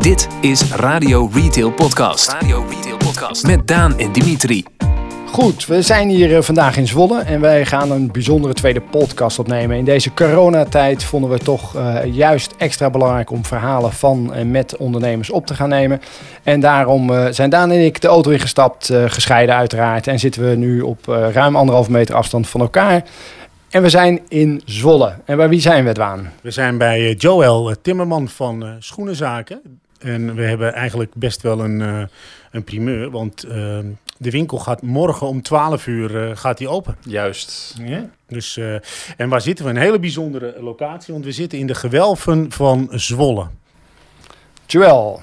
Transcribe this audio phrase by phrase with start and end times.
[0.00, 2.32] Dit is Radio Retail Podcast.
[2.32, 4.64] Radio Retail Podcast met Daan en Dimitri.
[5.26, 9.38] Goed, we zijn hier eh, vandaag in Zwolle en wij gaan een bijzondere tweede podcast
[9.38, 9.76] opnemen.
[9.76, 14.50] In deze coronatijd vonden we het toch uh, juist extra belangrijk om verhalen van en
[14.50, 16.00] met ondernemers op te gaan nemen.
[16.42, 20.06] En daarom uh, zijn Daan en ik de auto ingestapt, gescheiden uiteraard.
[20.06, 23.04] En zitten we nu op ruim anderhalve meter afstand van elkaar.
[23.70, 25.14] En we zijn in Zwolle.
[25.24, 26.32] En bij wie zijn we, Dwaan?
[26.42, 29.80] We zijn bij Joël Timmerman van Schoenenzaken.
[30.00, 32.08] En we hebben eigenlijk best wel een,
[32.50, 33.46] een primeur, want
[34.20, 36.96] de winkel gaat morgen om 12 uur uh, gaat die open.
[37.02, 37.74] Juist.
[37.84, 38.04] Ja?
[38.28, 38.74] Dus, uh,
[39.16, 39.70] en waar zitten we?
[39.70, 43.46] Een hele bijzondere locatie, want we zitten in de gewelven van Zwolle.
[44.66, 45.22] Joël,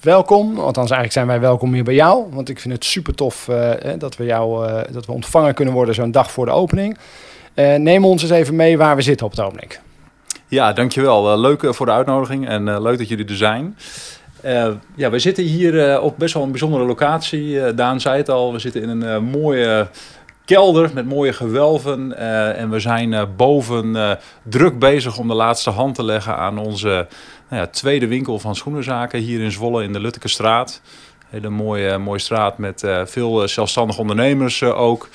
[0.00, 0.48] welkom.
[0.58, 2.26] Althans, eigenlijk zijn wij welkom hier bij jou.
[2.30, 5.94] Want ik vind het super tof uh, dat, we jou, dat we ontvangen kunnen worden
[5.94, 6.98] zo'n dag voor de opening.
[7.54, 9.80] neem ons eens even mee waar we zitten op het ogenblik.
[10.48, 11.38] Ja, dankjewel.
[11.38, 13.76] leuk voor de uitnodiging en leuk dat jullie er zijn.
[14.46, 17.46] Uh, ja, we zitten hier uh, op best wel een bijzondere locatie.
[17.46, 19.88] Uh, Daan zei het al, we zitten in een mooie
[20.44, 22.16] kelder met mooie gewelven.
[22.56, 27.06] en we zijn boven druk bezig om de laatste hand te leggen aan onze
[27.48, 30.80] nou ja, tweede winkel van schoenenzaken hier in Zwolle in de Luttekestraat.
[31.28, 35.08] Hele mooie, mooie straat met veel zelfstandige ondernemers ook.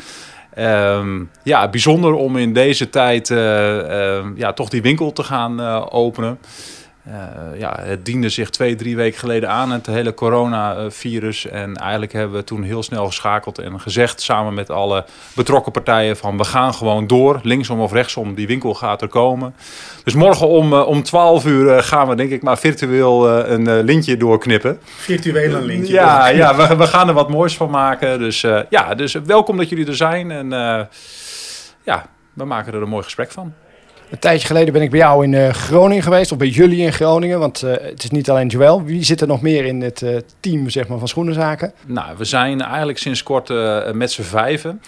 [0.58, 3.28] Um, ja, bijzonder om in deze tijd
[4.36, 6.40] ja, toch die winkel te gaan openen.
[7.08, 11.46] Uh, ja, het diende zich twee, drie weken geleden aan, het hele coronavirus.
[11.46, 16.18] En eigenlijk hebben we toen heel snel geschakeld en gezegd samen met alle betrokken partijen
[16.18, 17.40] van we gaan gewoon door.
[17.44, 19.56] Linksom of rechtsom, die winkel gaat er komen.
[20.04, 23.84] Dus morgen om, uh, om 12 uur uh, gaan we denk ik maar virtueel een
[23.84, 24.80] lintje doorknippen.
[24.84, 28.20] Virtueel een lintje Ja, ja we, we, gaan er wat moois van maken.
[28.20, 30.32] Dus ja, dus welkom dat jullie er zijn.
[30.32, 30.50] En
[31.84, 33.54] ja, we maken er een mooi gesprek van.
[34.12, 36.94] Een tijdje geleden ben ik bij jou in uh, Groningen geweest, of bij jullie in
[36.94, 38.84] Groningen, want uh, het is niet alleen Joël.
[38.84, 41.74] Wie zit er nog meer in het uh, team zeg maar, van Schoenenzaken?
[41.86, 43.50] Nou, we zijn eigenlijk sinds kort
[43.94, 44.82] met z'n vijven,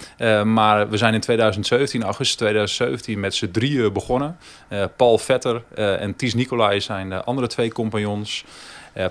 [0.44, 4.36] maar we zijn in 2017, augustus 2017, met z'n drieën begonnen.
[4.96, 8.44] Paul Vetter en Ties Nicolai zijn de andere twee compagnons.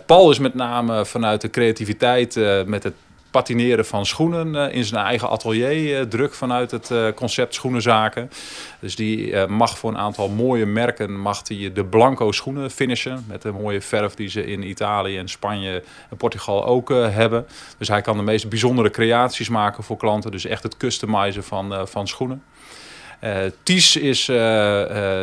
[0.05, 2.35] Paul is met name vanuit de creativiteit
[2.65, 2.93] met het
[3.33, 5.99] patineren van schoenen uh, in zijn eigen atelier.
[5.99, 8.31] Uh, druk vanuit het uh, concept schoenenzaken.
[8.79, 13.25] Dus die mag voor een aantal mooie merken mag die de blanco schoenen finishen.
[13.27, 17.47] Met de mooie verf die ze in Italië en Spanje en Portugal ook hebben.
[17.77, 20.31] Dus hij kan de meest bijzondere creaties maken voor klanten.
[20.31, 22.43] Dus echt het customizen van, van schoenen.
[23.23, 24.41] Uh, Ties is uh, uh,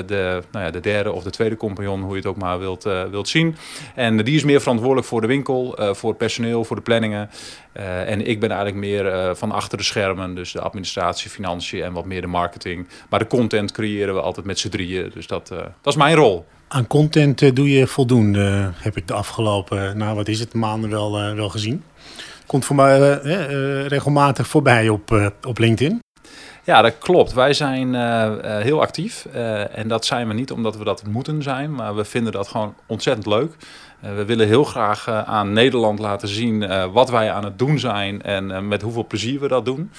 [0.06, 2.82] de, nou ja, de derde of de tweede compagnon, hoe je het ook maar wilt,
[3.10, 3.56] wilt zien.
[3.94, 7.30] En die is meer verantwoordelijk voor de winkel, voor het personeel, voor de planningen.
[7.72, 12.04] en ik ben eigenlijk meer van achter de schermen, dus de administratie, financiën en wat
[12.04, 12.88] meer de marketing.
[13.08, 16.46] Maar de content creëren we altijd met z'n drieën, dus dat, dat is mijn rol.
[16.68, 21.34] Aan content doe je voldoende, heb ik de afgelopen, nou wat is het, maanden wel,
[21.34, 21.84] wel gezien.
[22.46, 22.98] Komt voor mij
[23.86, 26.00] regelmatig voorbij op, op LinkedIn.
[26.64, 27.32] Ja, dat klopt.
[27.32, 29.26] Wij zijn uh, heel actief.
[29.34, 32.48] Uh, en dat zijn we niet omdat we dat moeten zijn, maar we vinden dat
[32.48, 33.56] gewoon ontzettend leuk.
[34.00, 38.68] we willen heel graag aan Nederland laten zien wat wij aan het doen zijn en
[38.68, 39.90] met hoeveel plezier we dat doen.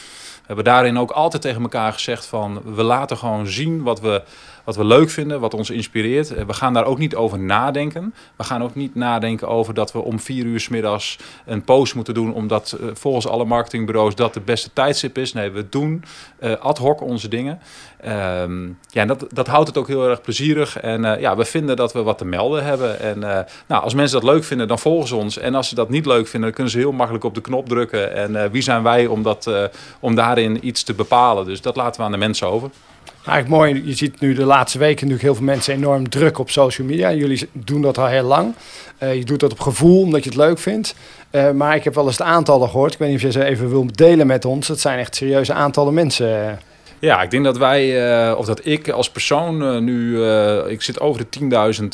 [0.42, 4.24] We hebben daarin ook altijd tegen elkaar gezegd van we laten gewoon zien wat we
[4.64, 6.34] wat we leuk vinden, wat ons inspireert.
[6.34, 8.14] Eh, we gaan daar ook niet over nadenken.
[8.36, 11.96] We gaan ook niet nadenken over dat we om vier uur s middags een post
[11.96, 15.34] moeten doen, omdat uh, volgens alle marketingbureaus dat de beste tijdstip is.
[15.34, 16.04] Nee, we doen
[16.40, 17.60] uh, ad hoc onze dingen.
[18.06, 20.80] Um, ja, en dat, dat houdt het ook heel erg plezierig.
[20.80, 23.00] En ja, we vinden dat we wat te melden hebben.
[23.00, 23.20] En
[23.68, 25.38] nou, als mensen dat leuk vinden, dan volgen ze ons.
[25.38, 27.70] En als ze dat niet leuk vinden, dan kunnen ze heel makkelijk op de knop
[27.70, 28.14] drukken.
[28.16, 29.52] En wie zijn wij om, dat,
[30.00, 31.46] om daarin iets te bepalen?
[31.46, 32.70] Dus dat laten we aan de mensen over.
[33.26, 36.50] Eigenlijk mooi, je ziet nu de laatste weken natuurlijk heel veel mensen enorm druk op
[36.50, 37.14] social media.
[37.14, 38.54] Jullie doen dat al heel lang.
[39.04, 40.96] Uh, je doet dat op gevoel, omdat je het leuk vindt.
[41.32, 42.94] Uh, maar ik heb wel eens de aantallen gehoord.
[42.94, 44.68] Ik weet niet of je ze even wil delen met ons.
[44.68, 46.60] Dat zijn echt serieuze aantallen mensen.
[47.00, 50.26] Ja, ik denk dat wij, uh, of dat ik als persoon nu,
[50.68, 51.40] ik zit over de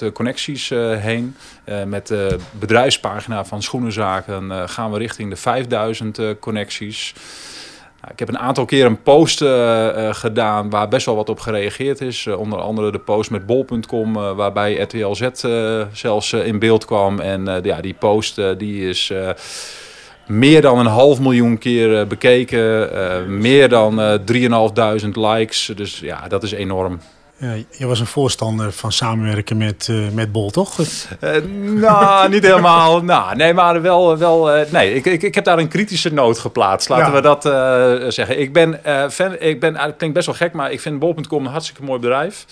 [0.07, 1.35] 10.000 connecties heen.
[1.85, 5.65] met de bedrijfspagina van Schoenenzaken gaan we richting de
[6.33, 7.13] 5.000 connecties.
[8.07, 11.39] Nou, ik heb een aantal keer een post uh, gedaan waar best wel wat op
[11.39, 12.25] gereageerd is.
[12.25, 15.29] Uh, onder andere de post met bol.com, waarbij RTL Z
[15.91, 17.19] zelfs in beeld kwam.
[17.19, 19.13] En ja, die post die is
[20.25, 23.39] meer dan een half miljoen keer bekeken.
[23.39, 25.71] meer dan 3.500 likes.
[25.75, 26.99] Dus ja, dat is enorm.
[27.39, 30.77] Ja, je was een voorstander van samenwerken met, uh, met Bol, toch?
[30.79, 31.31] Uh,
[31.81, 33.03] nou, niet helemaal.
[33.03, 34.17] nou, nee, maar wel.
[34.17, 36.89] wel uh, nee, ik, ik, ik heb daar een kritische noot geplaatst.
[36.89, 37.43] Laten we dat
[38.13, 38.39] zeggen.
[38.39, 38.79] Ik ben
[39.11, 39.35] fan.
[39.39, 42.45] Ik ben, het klinkt best wel gek, maar ik vind Bol.com een hartstikke mooi bedrijf.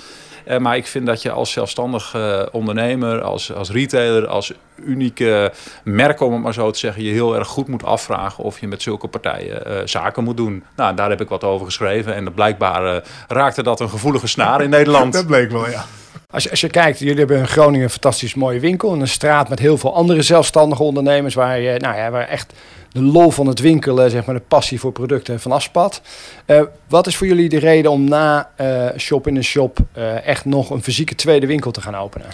[0.45, 5.51] Eh, maar ik vind dat je als zelfstandig eh, ondernemer, als, als retailer, als unieke
[5.83, 8.67] merk, om het maar zo te zeggen, je heel erg goed moet afvragen of je
[8.67, 10.63] met zulke partijen eh, zaken moet doen.
[10.75, 14.69] Nou, daar heb ik wat over geschreven en blijkbaar raakte dat een gevoelige snaar in
[14.69, 15.13] Nederland.
[15.23, 15.85] dat bleek wel, ja.
[16.29, 18.93] Als je, als je kijkt, jullie hebben in Groningen een fantastisch mooie winkel.
[18.93, 21.33] Een straat met heel veel andere zelfstandige ondernemers.
[21.33, 22.53] Waar, je, nou ja, waar echt
[22.95, 26.01] de lol van het winkelen, zeg maar, de passie voor producten van afspat.
[26.47, 30.27] Uh, wat is voor jullie de reden om na uh, Shop in een Shop uh,
[30.27, 32.27] echt nog een fysieke tweede winkel te gaan openen?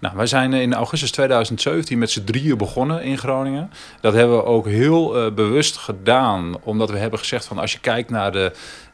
[0.00, 3.70] Nou, wij zijn in augustus 2017 met z'n drieën begonnen in Groningen.
[4.00, 7.80] Dat hebben we ook heel uh, bewust gedaan, omdat we hebben gezegd van als je
[7.80, 8.52] kijkt naar de,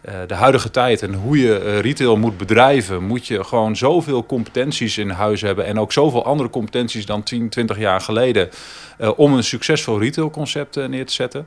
[0.09, 4.99] uh, de huidige tijd en hoe je retail moet bedrijven, moet je gewoon zoveel competenties
[4.99, 8.49] in huis hebben en ook zoveel andere competenties dan 10, 20 jaar geleden
[9.17, 11.47] om een succesvol retailconcept neer te zetten.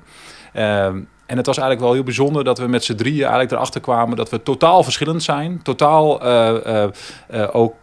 [1.30, 4.18] En het was eigenlijk wel heel bijzonder dat we met z'n drieën eigenlijk erachter kwamen
[4.18, 5.62] dat we totaal verschillend zijn.
[5.64, 6.86] Totaal uh,
[7.34, 7.76] uh, ook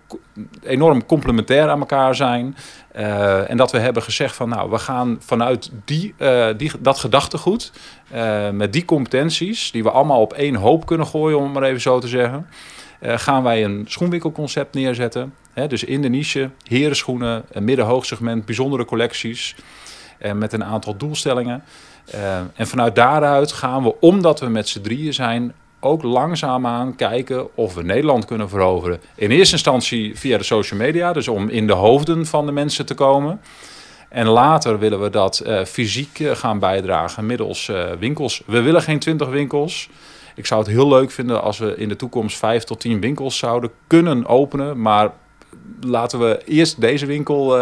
[0.63, 2.57] enorm complementair aan elkaar zijn.
[3.47, 6.15] en dat we hebben gezegd van nou, we gaan vanuit die,
[6.57, 7.73] die, dat gedachtegoed,
[8.53, 11.81] met die competenties, die we allemaal op één hoop kunnen gooien, om het maar even
[11.81, 12.47] zo te zeggen.
[13.01, 15.35] gaan wij een schoenwinkelconcept neerzetten.
[15.53, 19.57] Hè, dus in de niche, herenschoenen, middenhoogsegment, bijzondere collecties.
[20.35, 21.63] Met een aantal doelstellingen.
[22.15, 27.57] Uh, en vanuit daaruit gaan we, omdat we met z'n drieën zijn, ook langzaamaan kijken
[27.57, 29.01] of we Nederland kunnen veroveren.
[29.15, 32.87] In eerste instantie via de social media, dus om in de hoofden van de mensen
[32.87, 33.41] te komen.
[34.09, 38.43] En later willen we dat uh, fysiek gaan bijdragen middels winkels.
[38.47, 39.89] We willen geen 20 winkels.
[40.35, 43.39] Ik zou het heel leuk vinden als we in de toekomst 5 tot 10 winkels
[43.39, 44.81] zouden kunnen openen.
[44.81, 45.11] Maar
[45.81, 47.59] laten we eerst deze winkel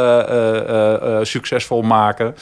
[1.25, 2.35] succesvol maken.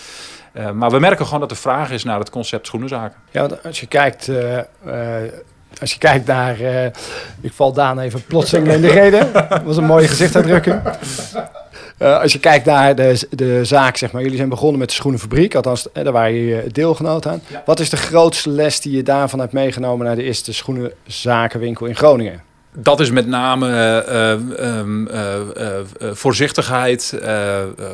[0.59, 3.19] Uh, maar we merken gewoon dat de vraag is naar het concept schoenenzaken.
[3.31, 4.63] Ja, als je kijkt, uh, uh,
[5.81, 6.57] als je kijkt naar,
[7.41, 9.33] ik val Daan even plotseling in de reden.
[9.33, 10.81] Dat was een mooie gezichtsuitdrukking.
[11.99, 15.55] als je kijkt naar de, de zaak, zeg maar, jullie zijn begonnen met de schoenenfabriek,
[15.55, 17.43] althans daar waar je deelgenoot aan.
[17.47, 17.63] Ja.
[17.67, 21.97] Wat is de grootste les die je daarvan hebt meegenomen naar de eerste schoenenzakenwinkel in
[21.97, 22.43] Groningen?
[22.75, 23.67] Dat is met name
[24.09, 24.85] uh,
[25.57, 27.21] uh, voorzichtigheid,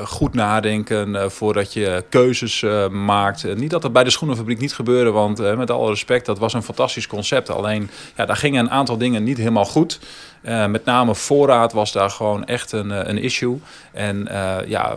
[0.05, 3.57] goed nadenken voordat je keuzes maakt.
[3.57, 6.63] niet dat dat bij de schoenenfabriek niet gebeurde, want met alle respect, dat was een
[6.63, 7.51] fantastisch concept.
[7.51, 9.99] Alleen, ja, daar gingen een aantal dingen niet helemaal goed.
[10.43, 13.61] Uh, met name voorraad was daar gewoon echt een, een issue.
[13.93, 14.97] En uh, ja,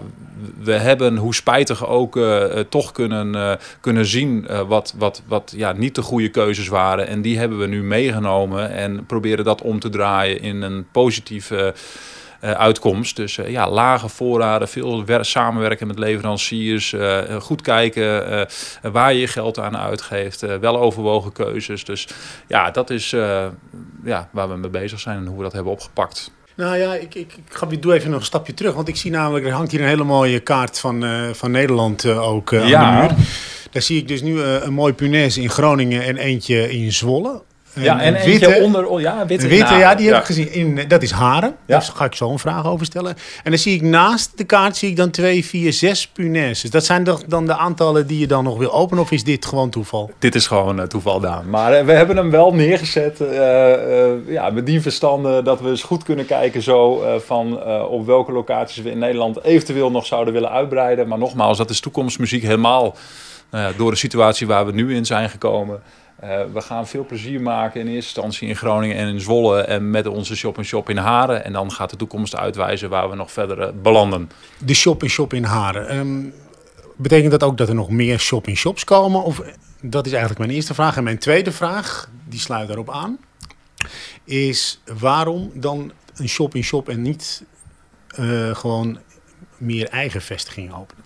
[0.57, 2.19] we hebben, hoe spijtig ook,
[2.69, 7.07] toch kunnen, kunnen zien wat, wat, wat ja, niet de goede keuzes waren.
[7.07, 11.73] En die hebben we nu meegenomen en proberen dat om te draaien in een positieve
[12.41, 13.15] uitkomst.
[13.15, 18.47] Dus uh, ja, lage voorraden, veel samenwerken met leveranciers, uh, goed kijken
[18.81, 21.85] waar je je geld aan uitgeeft, wel overwogen keuzes.
[21.85, 22.07] Dus
[22.47, 23.09] ja, dat is
[24.03, 26.31] ja, waar we mee bezig zijn en hoe we dat hebben opgepakt.
[26.55, 28.73] Nou ja, ik, ik, ik, ga, doe even nog een stapje terug.
[28.73, 32.49] Want ik zie namelijk, er hangt hier een hele mooie kaart van, van Nederland ook
[32.49, 32.79] ja.
[32.79, 33.25] aan de muur.
[33.71, 37.41] Daar zie ik dus nu een mooi punaise in Groningen en eentje in Zwolle
[37.73, 40.53] ja, en witte, onder, oh, ja, witte, witte ja, die heb ik gezien.
[40.53, 41.55] In, dat is haren.
[41.65, 43.15] Daar ga ik zo een vraag over stellen.
[43.43, 46.69] En dan zie ik naast de kaart zie ik dan twee, vier, zes punaises.
[46.69, 49.03] Dat zijn dan de aantallen die je dan nog wil openen?
[49.03, 50.11] Of is dit gewoon toeval?
[50.19, 51.49] Dit is gewoon uh, toeval, Daan.
[51.49, 53.29] Maar uh, we hebben hem wel neergezet uh,
[54.27, 58.83] ja, met die verstanden dat we eens goed kunnen kijken zo van op welke locaties
[58.83, 61.07] we in Nederland eventueel nog zouden willen uitbreiden.
[61.07, 62.95] Maar nogmaals, dat is toekomstmuziek helemaal
[63.77, 65.81] door de situatie waar we nu in zijn gekomen.
[66.23, 69.89] Uh, we gaan veel plezier maken in eerste instantie in Groningen en in Zwolle en
[69.89, 71.43] met onze shop-in-shop in Haren.
[71.43, 74.29] En dan gaat de toekomst uitwijzen waar we nog verder uh, belanden.
[74.57, 75.97] De shop-in-shop in Haren.
[75.97, 76.33] Um,
[76.95, 79.23] betekent dat ook dat er nog meer shop-in-shops komen?
[79.23, 79.41] Of,
[79.81, 80.97] dat is eigenlijk mijn eerste vraag.
[80.97, 83.19] En mijn tweede vraag, die sluit daarop aan,
[84.23, 87.43] is waarom dan een shop-in-shop -shop en niet
[88.19, 88.99] uh, gewoon
[89.57, 91.00] meer eigen vestigingen openen?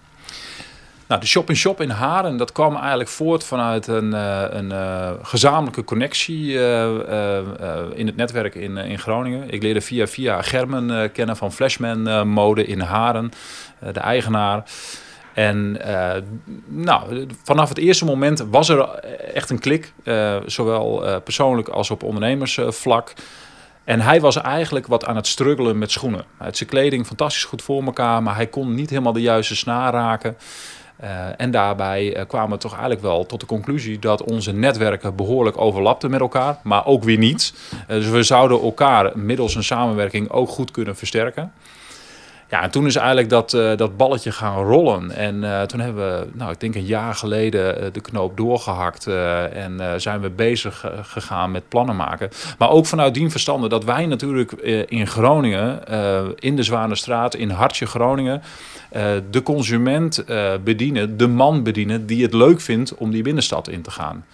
[1.08, 4.72] Nou, de Shop in Shop in Haren, dat kwam eigenlijk voort vanuit een, uh, een
[4.72, 6.90] uh, gezamenlijke connectie uh,
[7.94, 9.50] in het netwerk in, in Groningen.
[9.50, 13.32] Ik leerde via via Germen kennen van Flashman Mode in Haren,
[13.92, 14.64] de eigenaar.
[15.34, 15.78] En
[16.68, 18.90] nou, vanaf het eerste moment was er
[19.34, 19.94] echt een klik,
[20.46, 23.14] zowel persoonlijk als op ondernemersvlak.
[23.84, 26.26] En hij was eigenlijk wat aan het struggelen met schoenen.
[26.38, 29.56] Hij had zijn kleding fantastisch goed voor elkaar, maar hij kon niet helemaal de juiste
[29.56, 30.38] snaar raken.
[31.06, 35.16] Uh, en daarbij uh, kwamen we toch eigenlijk wel tot de conclusie dat onze netwerken
[35.16, 37.54] behoorlijk overlapten met elkaar, maar ook weer niet.
[37.72, 41.52] Uh, dus we zouden elkaar middels een samenwerking ook goed kunnen versterken.
[42.50, 45.12] Ja, en toen is eigenlijk dat, uh, dat balletje gaan rollen.
[45.12, 49.08] En uh, toen hebben we, nou, ik denk een jaar geleden uh, de knoop doorgehakt.
[49.08, 52.30] en zijn we bezig gegaan met plannen maken.
[52.58, 54.52] Maar ook vanuit die verstanden dat wij natuurlijk
[54.88, 55.84] in Groningen,
[56.40, 58.42] in de Zwanenstraat, in Hartje Groningen,
[59.30, 60.26] de consument
[60.64, 64.26] bedienen, de man bedienen die het leuk vindt om die binnenstad in te gaan.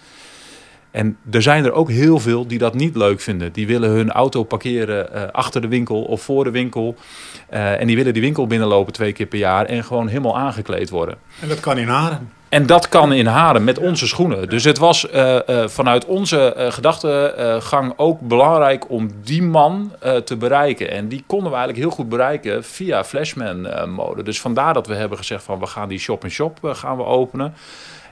[0.92, 3.52] En er zijn er ook heel veel die dat niet leuk vinden.
[3.52, 6.96] Die willen hun auto parkeren uh, achter de winkel of voor de winkel.
[7.52, 10.90] Uh, en die willen die winkel binnenlopen twee keer per jaar en gewoon helemaal aangekleed
[10.90, 11.16] worden.
[11.40, 12.30] En dat kan in Haren.
[12.48, 14.48] En dat kan in Haren met onze schoenen.
[14.48, 19.92] Dus het was uh, vanuit onze gedachtegang ook belangrijk om die man
[20.24, 20.90] te bereiken.
[20.90, 24.22] En die konden we eigenlijk heel goed bereiken via Flashman-mode.
[24.22, 27.54] Dus vandaar dat we hebben gezegd van we gaan die shop-in-shop gaan we openen.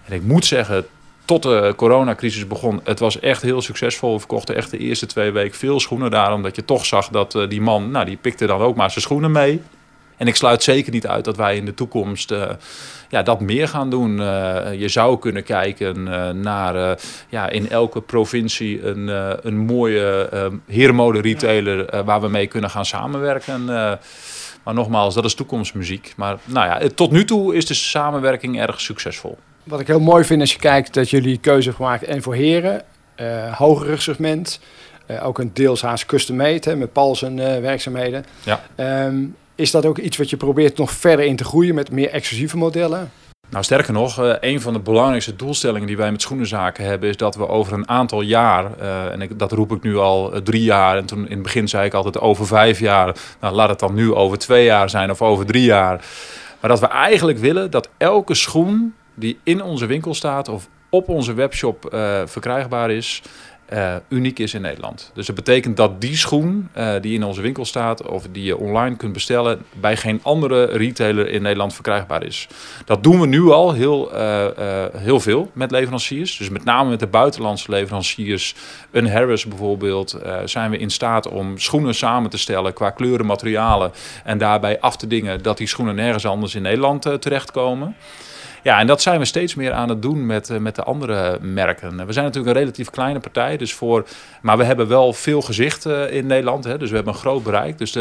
[0.04, 0.86] En ik moet zeggen,
[1.30, 4.12] tot de coronacrisis begon, het was echt heel succesvol.
[4.12, 7.34] We verkochten echt de eerste twee weken veel schoenen daar, omdat je toch zag dat
[7.34, 9.62] uh, die man, nou, die pikte dan ook maar zijn schoenen mee.
[10.16, 12.50] En ik sluit zeker niet uit dat wij in de toekomst uh,
[13.08, 14.20] ja, dat meer gaan doen.
[14.20, 16.02] Uh, je zou kunnen kijken
[16.40, 19.08] naar ja, in elke provincie een,
[19.46, 20.28] een mooie
[20.66, 23.64] herenmode retailer waar we mee kunnen gaan samenwerken.
[24.64, 26.12] maar nogmaals, dat is toekomstmuziek.
[26.16, 29.38] Maar nou ja, tot nu toe is de samenwerking erg succesvol.
[29.70, 32.34] Wat ik heel mooi vind als je kijkt dat jullie keuze hebben gemaakt en voor
[32.34, 32.82] heren,
[33.20, 34.60] uh, hoger segment,
[35.10, 38.24] uh, ook een deels haast custom made met Paul zijn uh, werkzaamheden.
[38.44, 38.60] Ja.
[39.06, 42.10] Um, is dat ook iets wat je probeert nog verder in te groeien met meer
[42.10, 43.10] exclusieve modellen?
[43.48, 47.36] Nou, sterker nog, een van de belangrijkste doelstellingen die wij met schoenenzaken hebben, is dat
[47.36, 50.62] we over een aantal jaar, uh, en ik, dat roep ik nu al uh, drie
[50.62, 53.78] jaar, en toen in het begin zei ik altijd over vijf jaar, nou laat het
[53.78, 56.04] dan nu over twee jaar zijn of over drie jaar.
[56.60, 61.08] Maar dat we eigenlijk willen dat elke schoen die in onze winkel staat of op
[61.08, 63.22] onze webshop uh, verkrijgbaar is,
[63.72, 65.10] uh, uniek is in Nederland.
[65.14, 68.56] Dus dat betekent dat die schoen uh, die in onze winkel staat of die je
[68.56, 72.48] online kunt bestellen, bij geen andere retailer in Nederland verkrijgbaar is.
[72.84, 74.10] Dat doen we nu al heel,
[74.96, 76.36] heel veel met leveranciers.
[76.36, 78.54] Dus met name met de buitenlandse leveranciers,
[78.90, 83.92] een Harris bijvoorbeeld, zijn we in staat om schoenen samen te stellen qua kleuren, materialen
[84.24, 87.96] en daarbij af te dingen dat die schoenen nergens anders in Nederland terechtkomen.
[88.62, 91.38] Ja, en dat zijn we steeds meer aan het doen met, uh, met de andere
[91.40, 92.06] merken.
[92.06, 94.06] We zijn natuurlijk een relatief kleine partij, dus voor,
[94.42, 96.64] maar we hebben wel veel gezicht uh, in Nederland.
[96.64, 97.78] Hè, dus we hebben een groot bereik.
[97.78, 97.92] Dus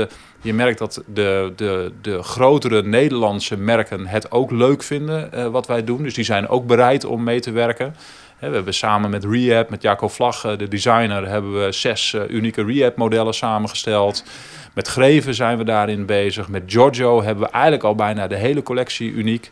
[0.42, 5.68] je merkt dat de, de, de grotere Nederlandse merken het ook leuk vinden uh, wat
[5.68, 6.04] wij doen.
[6.04, 7.96] Dus die zijn ook bereid om mee te werken.
[8.39, 13.34] We hebben samen met Rehab, met Jaco Vlag, de designer, hebben we zes unieke Rehab-modellen
[13.34, 14.24] samengesteld.
[14.74, 16.48] Met Greven zijn we daarin bezig.
[16.48, 19.51] Met Giorgio hebben we eigenlijk al bijna de hele collectie uniek.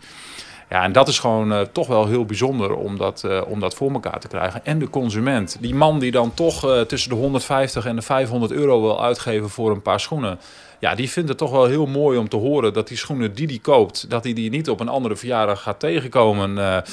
[0.70, 3.74] Ja, en dat is gewoon uh, toch wel heel bijzonder om dat, uh, om dat
[3.74, 4.66] voor elkaar te krijgen.
[4.66, 8.52] En de consument, die man die dan toch uh, tussen de 150 en de 500
[8.52, 10.40] euro wil uitgeven voor een paar schoenen.
[10.80, 13.48] Ja, die vindt het toch wel heel mooi om te horen dat die schoenen die
[13.48, 16.84] hij koopt, dat hij die niet op een andere verjaardag gaat tegenkomen.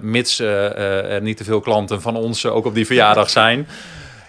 [0.00, 3.66] mits er niet te veel klanten van ons ook op die verjaardag zijn.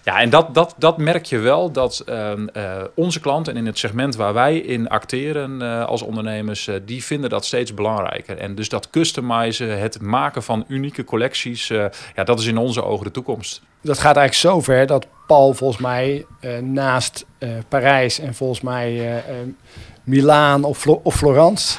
[0.10, 3.66] Ja, en dat, dat, dat merk je wel dat uh, uh, onze klanten en in
[3.66, 8.38] het segment waar wij in acteren uh, als ondernemers, die vinden dat steeds belangrijker.
[8.38, 11.68] En dus dat customizen, het maken van unieke collecties,
[12.16, 13.62] ja, dat is in onze ogen de toekomst.
[13.82, 16.26] Dat gaat eigenlijk zover dat Paul volgens mij
[16.62, 17.26] naast
[17.68, 19.24] Parijs en volgens mij
[20.04, 21.78] Milaan of, of Florence.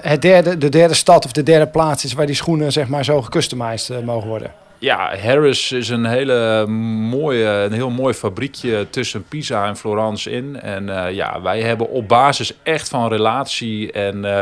[0.00, 3.04] het derde, de derde stad of de derde plaats is waar die schoenen zeg maar,
[3.04, 4.61] zo gecustomized mogen worden.
[4.82, 10.60] Ja, Harris is een hele mooie, een heel mooi fabriekje tussen Pisa en Florence in.
[10.60, 14.40] En uh, ja, wij hebben op basis echt van relatie en uh,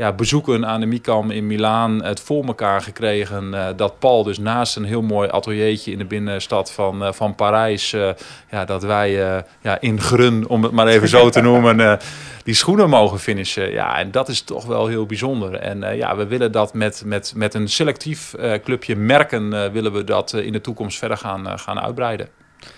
[0.00, 3.52] ja, bezoeken aan de Micam in Milaan het voor elkaar gekregen.
[3.52, 7.90] Uh, dat Paul dus naast een heel mooi ateliertje in de binnenstad van, van Parijs,
[8.50, 9.10] ja, dat wij
[9.60, 11.98] ja, in Grun, om het maar even zo te noemen,
[12.44, 13.72] die schoenen mogen finishen.
[13.72, 15.54] Ja, en dat is toch wel heel bijzonder.
[15.54, 20.32] En ja, we willen dat met, met, met een selectief clubje merken, willen we dat
[20.32, 22.28] in de toekomst verder gaan, gaan uitbreiden.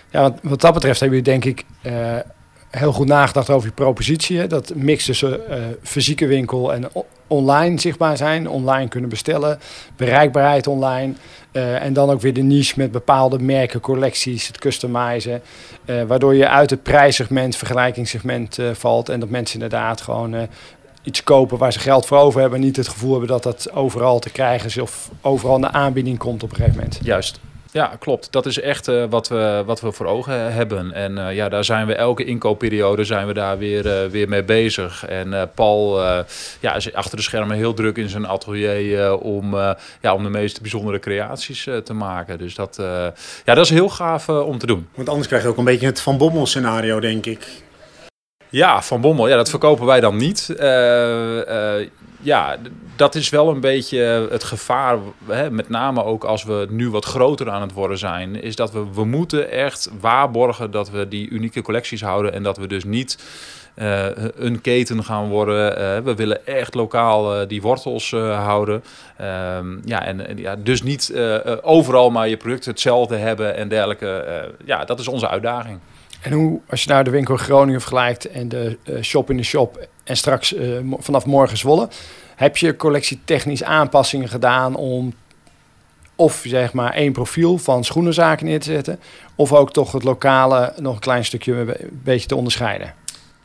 [0.09, 1.65] Ja, wat, wat dat betreft hebben jullie denk ik
[2.77, 4.47] heel goed nagedacht over je propositie.
[4.47, 5.41] Dat mix tussen
[5.81, 6.89] fysieke winkel en
[7.27, 9.59] online zichtbaar zijn, online kunnen bestellen,
[9.95, 11.13] bereikbaarheid online.
[11.51, 15.41] Uh, en dan ook weer de niche met bepaalde merken, collecties, het customizen.
[15.85, 19.09] Uh, waardoor je uit het prijssegment, vergelijkingssegment valt.
[19.09, 20.47] En dat mensen inderdaad gewoon
[21.03, 22.59] iets kopen waar ze geld voor over hebben.
[22.59, 26.17] En niet het gevoel hebben dat dat overal te krijgen is of overal de aanbieding
[26.17, 26.99] komt op een gegeven moment.
[27.03, 27.39] Juist.
[27.73, 28.31] Ja, klopt.
[28.31, 30.91] Dat is echt uh, wat, we, wat we voor ogen hebben.
[30.91, 34.43] En uh, ja, daar zijn we elke inkoopperiode zijn we daar weer, uh, weer mee
[34.43, 35.05] bezig.
[35.05, 36.01] En Paul
[36.59, 39.55] ja, is achter de schermen heel druk in zijn atelier om,
[40.01, 42.37] ja, om de meest bijzondere creaties te maken.
[42.37, 42.75] Dus dat,
[43.45, 44.87] ja, dat is heel gaaf om te doen.
[44.95, 47.47] Want anders krijg je ook een beetje het Van Bommel scenario, denk ik.
[48.49, 50.55] Ja, Van Bommel, ja, dat verkopen wij dan niet.
[50.59, 51.87] Uh, uh,
[52.23, 52.57] ja,
[52.95, 57.05] dat is wel een beetje het gevaar, hè, met name ook als we nu wat
[57.05, 61.29] groter aan het worden zijn, is dat we, we moeten echt waarborgen dat we die
[61.29, 63.17] unieke collecties houden en dat we dus niet
[63.75, 65.71] uh, een keten gaan worden.
[65.71, 68.83] Uh, we willen echt lokaal uh, die wortels houden.
[69.21, 71.13] Um, ja, en, ja, dus niet
[71.61, 74.51] overal maar je product hetzelfde hebben en dergelijke.
[74.65, 75.79] ja, dat is onze uitdaging.
[76.23, 79.87] En hoe, als je nou de winkel Groningen vergelijkt en de shop in de shop
[80.03, 80.55] en straks
[80.97, 81.89] vanaf morgen Zwolle,
[82.35, 85.13] heb je collectietechnisch aanpassingen gedaan om
[86.15, 88.99] of zeg maar één profiel van schoenenzaken neer te zetten,
[89.35, 92.93] of ook toch het lokale nog een klein stukje een beetje te onderscheiden?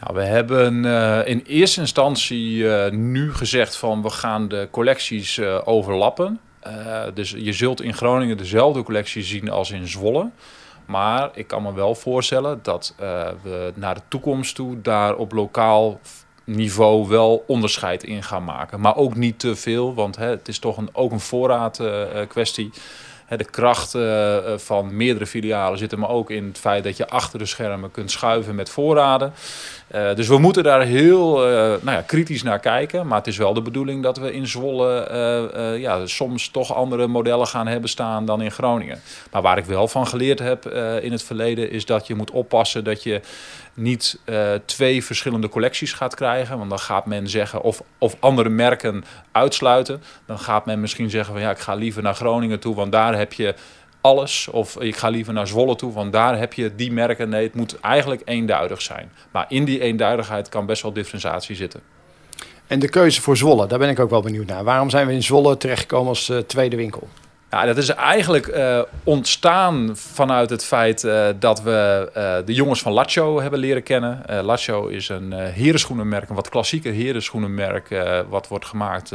[0.00, 6.40] Nou, we hebben uh, in eerste instantie nu gezegd van we gaan de collecties overlappen.
[7.14, 10.30] dus je zult in Groningen dezelfde collectie zien als in Zwolle.
[10.88, 12.95] Maar ik kan me wel voorstellen dat
[13.42, 16.00] we naar de toekomst toe daar op lokaal
[16.45, 18.80] niveau wel onderscheid in gaan maken.
[18.80, 21.83] Maar ook niet te veel, want hè, het is toch een, ook een voorraad
[22.28, 22.71] kwestie
[23.37, 27.09] de kracht eh, eh, van meerdere filialen zit maar ook in het feit dat je
[27.09, 29.33] achter de schermen kunt schuiven met voorraden.
[29.95, 33.07] Uh, dus we moeten daar heel uh, nou ja, kritisch naar kijken.
[33.07, 35.09] Maar het is wel de bedoeling dat we in Zwolle
[35.57, 39.00] uh, ja, soms toch andere modellen gaan hebben staan dan in Groningen.
[39.33, 40.66] Maar waar ik wel van geleerd heb
[41.02, 43.21] in het verleden is dat je moet oppassen dat je
[43.75, 44.21] niet
[44.64, 46.59] twee verschillende collecties gaat krijgen.
[46.59, 50.02] Want dan gaat men zeggen, of, of andere merken uitsluiten.
[50.26, 53.16] Dan gaat men misschien zeggen van ja, ik ga liever naar Groningen toe, want daar
[53.16, 53.54] heb je
[54.00, 54.49] alles.
[54.49, 57.28] Of ik ga liever naar Zwolle toe, want daar heb je die merken.
[57.28, 59.11] Nee, het moet eigenlijk eenduidig zijn.
[59.31, 61.81] Maar in die eenduidigheid kan best wel differentiatie zitten.
[62.67, 64.64] En de keuze voor Zwolle, daar ben ik ook wel benieuwd naar.
[64.64, 67.09] Waarom zijn we in Zwolle terechtgekomen als uh, tweede winkel?
[67.50, 72.81] Ja, dat is eigenlijk uh, ontstaan vanuit het feit uh, dat we uh, de jongens
[72.81, 74.23] van Lacho hebben leren kennen.
[74.43, 79.12] Lacho is een herenschoenenmerk, een wat klassieker herenschoenenmerk, wat wordt gemaakt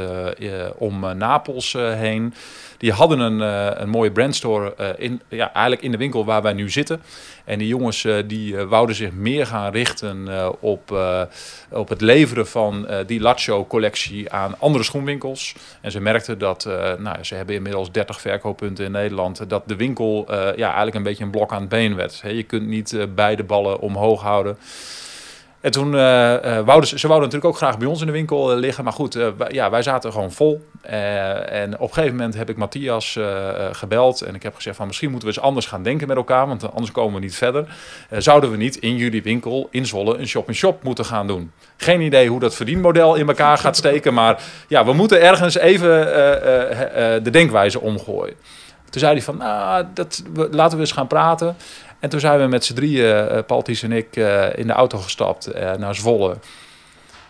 [0.77, 2.33] om Napels heen.
[2.77, 3.39] Die hadden een,
[3.81, 7.01] een mooie brandstore in, ja, eigenlijk in de winkel waar wij nu zitten.
[7.45, 10.27] En die jongens die wouden zich meer gaan richten
[10.61, 10.97] op,
[11.69, 15.55] op het leveren van die Lacho collectie aan andere schoenwinkels.
[15.81, 16.65] En ze merkten dat,
[16.97, 21.03] nou, ze hebben inmiddels 30 verkooppunten in Nederland, dat de winkel uh, ja, eigenlijk een
[21.03, 22.21] beetje een blok aan het been werd.
[22.23, 24.57] je kunt niet uh, beide ballen omhoog houden.
[25.63, 25.99] En toen uh,
[26.65, 28.83] wouden ze, ze wouden natuurlijk ook graag bij ons in de winkel liggen.
[28.83, 30.67] Maar goed, wij, ja, wij zaten gewoon vol.
[30.81, 33.19] en op een gegeven moment heb ik Matthias
[33.71, 34.21] gebeld.
[34.21, 36.47] En ik heb gezegd van misschien moeten we eens anders gaan denken met elkaar.
[36.47, 37.65] Want anders komen we niet verder.
[38.17, 41.51] zouden we niet in jullie winkel in Zwolle een shop-in-shop moeten gaan doen?
[41.77, 44.13] Geen idee hoe dat verdienmodel in elkaar gaat steken.
[44.13, 45.89] Maar ja, we moeten ergens even
[47.23, 48.35] de denkwijze omgooien.
[48.93, 51.55] Toen zei hij van, nou, dat, laten we eens gaan praten.
[52.03, 54.97] En toen zijn we met z'n drieën, Paul Ties en ik, uh, in de auto
[54.97, 56.37] gestapt uh, naar Zwolle.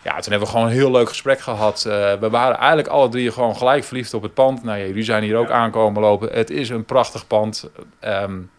[0.04, 1.84] Ja, toen hebben we gewoon een heel leuk gesprek gehad.
[2.20, 4.64] we waren eigenlijk alle drie gewoon gelijk verliefd op het pand.
[4.64, 6.30] Nou ja, jullie zijn hier ook aankomen lopen.
[6.32, 7.70] Het is een prachtig pand.
[8.02, 8.52] Um,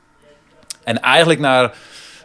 [0.85, 1.73] en eigenlijk na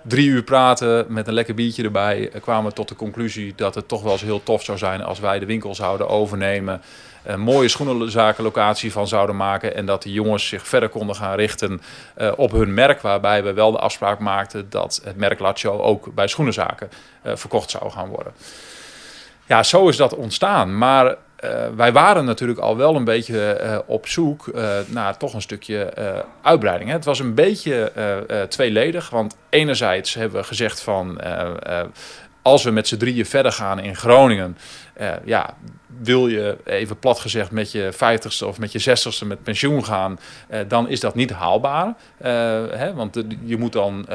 [0.01, 2.31] drie uur praten met een lekker biertje erbij...
[2.41, 5.03] kwamen we tot de conclusie dat het toch wel eens heel tof zou zijn...
[5.03, 6.81] als wij de winkel zouden overnemen
[7.23, 9.75] een mooie schoenenzakenlocatie van zouden maken.
[9.75, 11.81] En dat die jongens zich verder konden gaan richten
[12.17, 13.01] uh, op hun merk.
[13.01, 16.89] Waarbij we wel de afspraak maakten dat het merk Lacho ook bij schoenenzaken
[17.25, 18.33] uh, verkocht zou gaan worden.
[19.45, 20.77] Ja, zo is dat ontstaan.
[20.77, 25.33] Maar uh, wij waren natuurlijk al wel een beetje uh, op zoek uh, naar toch
[25.33, 25.93] een stukje
[26.41, 26.89] uitbreiding.
[26.89, 26.95] Hè.
[26.95, 27.91] Het was een beetje
[28.49, 31.21] tweeledig, want enerzijds hebben we gezegd van
[32.41, 34.57] als we met z'n drieën verder gaan in Groningen,
[35.25, 35.55] ja,
[36.01, 40.19] wil je even plat gezegd met je vijftigste of met je zestigste met pensioen gaan,
[40.47, 41.85] eh, dan is dat niet haalbaar.
[41.85, 41.95] Uh,
[42.71, 44.05] hè, want je moet dan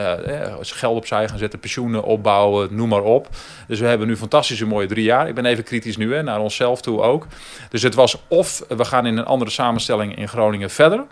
[0.61, 3.29] geld opzij gaan zetten, pensioenen opbouwen, noem maar op.
[3.67, 5.29] Dus we hebben nu fantastische mooie drie jaar.
[5.29, 7.27] Ik ben even kritisch nu, hè, naar onszelf toe ook.
[7.71, 11.05] Dus het was of we gaan in een andere samenstelling in Groningen verder.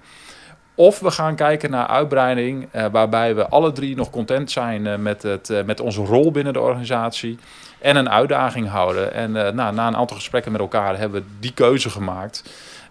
[0.75, 4.97] Of we gaan kijken naar uitbreiding, uh, waarbij we alle drie nog content zijn uh,
[4.97, 7.39] met, het, uh, met onze rol binnen de organisatie
[7.79, 9.13] en een uitdaging houden.
[9.13, 12.43] En nou, na een aantal gesprekken met elkaar hebben we die keuze gemaakt.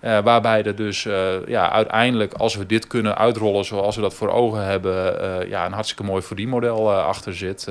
[0.04, 1.16] Uh, waarbij er dus uh,
[1.48, 5.72] ja, uiteindelijk, als we dit kunnen uitrollen zoals we dat voor ogen hebben, ja, een
[5.72, 7.68] hartstikke mooi verdienmodel achter zit.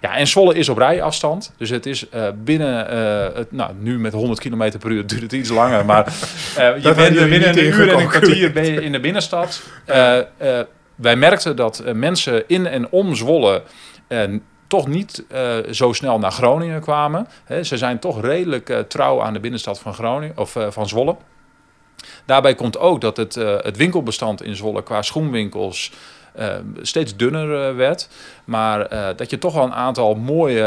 [0.00, 1.52] ja, en Zwolle is op rijafstand.
[1.56, 2.06] Dus het is
[2.44, 2.86] binnen,
[3.34, 5.84] het, nou, nu met 100 km per uur duurt het iets langer.
[5.84, 6.12] Maar
[6.56, 9.62] je bent binnen een uur en een kwartier ben je in de binnenstad.
[10.94, 13.62] wij merkten dat mensen in en om Zwolle
[14.66, 17.28] toch niet uh, zo snel naar Groningen kwamen.
[17.44, 20.88] He, ze zijn toch redelijk uh, trouw aan de binnenstad van, Groningen, of, uh, van
[20.88, 21.16] Zwolle.
[22.24, 25.92] Daarbij komt ook dat het, uh, het winkelbestand in Zwolle qua schoenwinkels
[26.38, 28.08] uh, steeds dunner uh, werd.
[28.44, 30.62] Maar dat je toch wel een aantal mooie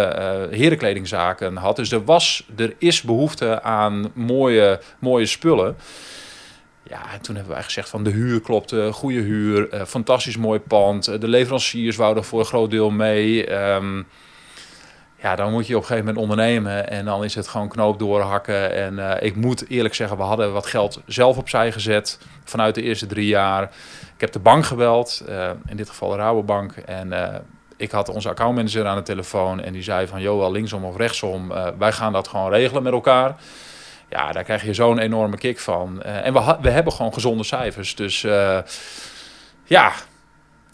[0.52, 1.76] herenkledingzaken had.
[1.76, 5.76] Dus er, was, er is behoefte aan mooie, mooie spullen.
[6.84, 11.22] Ja, en toen hebben wij gezegd van de huur klopt, goede huur, fantastisch mooi pand.
[11.22, 13.54] de leveranciers wouden voor een groot deel mee.
[13.54, 14.08] Um,
[15.22, 18.00] ja, dan moet je op een gegeven moment ondernemen en dan is het gewoon knoop
[18.00, 18.74] doorhakken.
[18.74, 22.82] En uh, ik moet eerlijk zeggen, we hadden wat geld zelf opzij gezet vanuit de
[22.82, 23.64] eerste drie jaar.
[24.14, 26.72] Ik heb de bank gebeld, uh, in dit geval de Rabobank.
[26.72, 27.28] En uh,
[27.78, 30.22] ik had onze accountmanager aan de telefoon en die zei van...
[30.22, 33.36] Joh, linksom of rechtsom, wij gaan dat gewoon regelen met elkaar.
[34.10, 36.02] Ja, daar krijg je zo'n enorme kick van.
[36.02, 38.22] en we, we hebben gewoon gezonde cijfers, dus
[39.64, 39.94] ja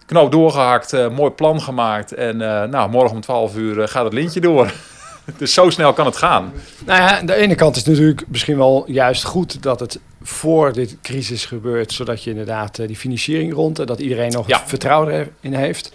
[0.06, 2.14] knoop doorgehakt, uh, mooi plan gemaakt.
[2.14, 4.74] En uh, nou, morgen om 12 uur uh, gaat het lintje door.
[5.38, 6.54] dus zo snel kan het gaan.
[6.86, 10.00] Nou ja, aan de ene kant is het natuurlijk misschien wel juist goed dat het
[10.22, 11.92] voor dit crisis gebeurt.
[11.92, 14.62] Zodat je inderdaad die financiering rond en dat iedereen nog ja.
[14.66, 15.92] vertrouwen erin heeft.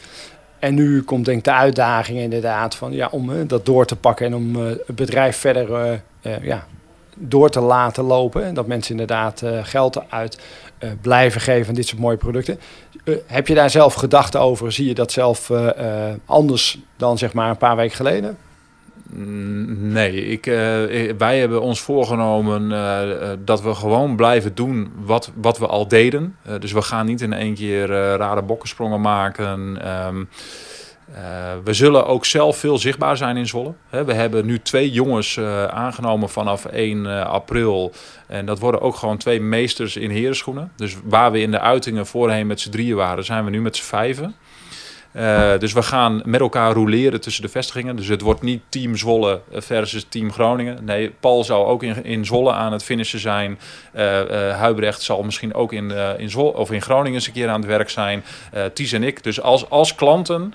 [0.58, 4.26] En nu komt denk ik de uitdaging inderdaad van, ja, om dat door te pakken
[4.26, 6.00] en om het bedrijf verder
[6.42, 6.66] ja,
[7.14, 8.44] door te laten lopen.
[8.44, 10.38] En dat mensen inderdaad geld uit
[11.00, 12.58] blijven geven dit soort mooie producten.
[13.08, 14.72] Eh, heb je daar zelf gedachten over?
[14.72, 18.38] Zie je dat zelf eh, eh, anders dan zeg maar een paar weken geleden?
[19.10, 20.44] Mm, nee, ik,
[21.18, 22.68] wij hebben ons voorgenomen
[23.44, 26.36] dat we gewoon blijven doen wat, wat we al deden.
[26.58, 27.86] dus we gaan niet in één keer
[28.16, 29.82] rare bokkensprongen maken.
[29.82, 30.24] Ehm,
[31.14, 31.20] uh,
[31.64, 33.72] we zullen ook zelf veel zichtbaar zijn in Zwolle.
[33.90, 37.92] we hebben nu twee jongens uh, aangenomen vanaf 1 uh, eh, april.
[38.26, 40.72] En dat worden ook gewoon twee meesters in herenschoenen.
[40.76, 43.76] Dus waar we in de uitingen voorheen met z'n drieën waren, zijn we nu met
[43.76, 44.34] z'n vijven.
[45.12, 47.96] Uh, dus we gaan met elkaar roleren tussen de vestigingen.
[47.96, 50.84] Dus het wordt niet Team Zwolle versus Team Groningen.
[50.84, 53.58] Nee, Paul zou ook in, in Zwolle aan het finishen zijn.
[53.96, 57.48] Uh, uh, Huibrecht zal misschien ook in, in, Zwolle, of in Groningen eens een keer
[57.48, 58.24] aan het werk zijn.
[58.72, 59.22] Ties en ik.
[59.22, 60.54] Dus als, als klanten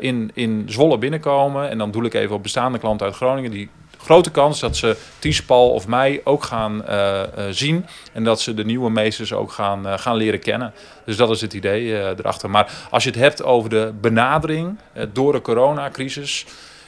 [0.00, 1.68] in, in Zwolle binnenkomen...
[1.68, 3.50] en dan doe ik even op bestaande klanten uit Groningen...
[3.50, 3.68] die
[4.02, 7.86] grote kans dat ze Ties, Paul of mij ook gaan uh, uh, zien.
[8.12, 10.72] En dat ze de nieuwe meesters ook gaan, uh, gaan leren kennen.
[11.04, 12.50] Dus dat is het idee erachter.
[12.50, 14.78] Maar als je het hebt over de benadering
[15.12, 16.46] door de coronacrisis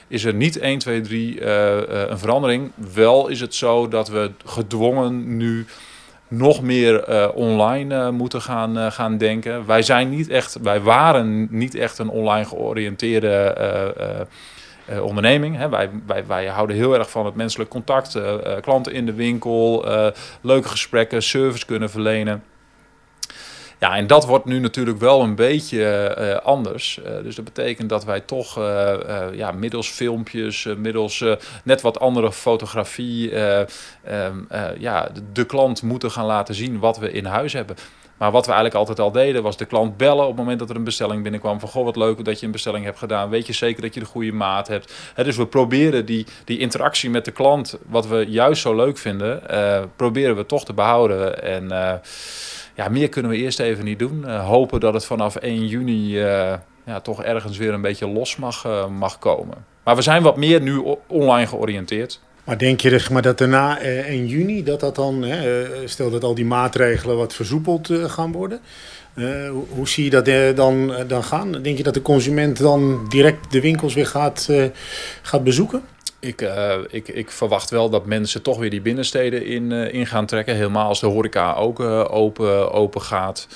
[0.08, 2.70] is er niet 1, 2, 3 een verandering.
[2.94, 5.66] Wel is het zo dat we gedwongen nu
[6.28, 9.66] nog meer online moeten gaan, gaan denken.
[9.66, 13.54] Wij zijn niet echt, wij waren niet echt een online georiënteerde
[14.90, 15.56] uh, onderneming.
[15.56, 15.68] Hè.
[15.68, 19.84] Wij, wij, wij houden heel erg van het menselijk contact, uh, klanten in de winkel,
[20.40, 22.44] leuke gesprekken, service kunnen verlenen.
[23.78, 27.00] Ja, en dat wordt nu natuurlijk wel een beetje anders.
[27.22, 28.54] Dus dat betekent dat wij toch
[29.32, 31.24] ja, middels filmpjes, middels
[31.64, 34.36] net wat andere fotografie, ehm,
[34.78, 37.76] ja, de, klant moeten gaan laten zien wat we in huis hebben.
[38.22, 40.70] Maar wat we eigenlijk altijd al deden, was de klant bellen op het moment dat
[40.70, 41.60] er een bestelling binnenkwam.
[41.60, 43.30] Van goh, wat leuk dat je een bestelling hebt gedaan.
[43.30, 44.92] Weet je zeker dat je de goede maat hebt?
[45.14, 49.42] dus we proberen die, die interactie met de klant, wat we juist zo leuk vinden,
[49.50, 51.42] uh, proberen we toch te behouden.
[51.42, 51.92] En uh,
[52.74, 54.24] ja, meer kunnen we eerst even niet doen.
[54.26, 56.16] Uh, hopen dat het vanaf 1 juni
[56.84, 59.64] ja, toch ergens weer een beetje los mag, mag komen.
[59.84, 62.20] Maar we zijn wat meer nu online georiënteerd.
[62.52, 65.48] Maar denk je maar dat daarna eh, in juni, dat dat dan, eh,
[65.84, 68.60] stel dat al die maatregelen wat versoepeld eh, gaan worden.
[69.14, 71.62] Uh, hoe, zie je dat dan, dan gaan?
[71.62, 74.48] Denk je dat de consument dan direct de winkels weer gaat,
[75.22, 75.82] gaat bezoeken?
[76.20, 76.48] Ik,
[76.90, 80.54] ik, ik verwacht wel dat mensen toch weer die binnensteden in, in gaan trekken.
[80.54, 83.46] Helemaal als de horeca ook open, open gaat.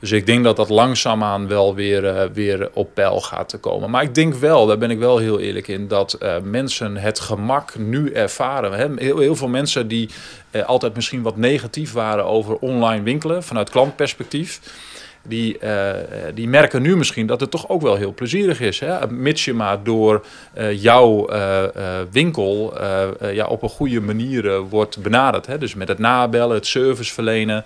[0.00, 3.90] Dus ik denk dat dat langzaamaan wel weer, uh, weer op peil gaat te komen.
[3.90, 7.20] Maar ik denk wel, daar ben ik wel heel eerlijk in, dat uh, mensen het
[7.20, 8.72] gemak nu ervaren.
[8.72, 8.86] Hè?
[8.96, 10.08] Heel, heel veel mensen die
[10.50, 14.60] uh, altijd misschien wat negatief waren over online winkelen vanuit klantperspectief.
[15.26, 15.58] Die,
[16.34, 18.80] die merken nu misschien dat het toch ook wel heel plezierig is.
[18.80, 19.10] Hè?
[19.10, 20.24] Mits je maar door
[20.70, 21.28] jouw
[22.10, 22.74] winkel
[23.32, 25.46] ja, op een goede manier wordt benaderd.
[25.46, 25.58] Hè?
[25.58, 27.64] Dus met het nabellen, het service verlenen.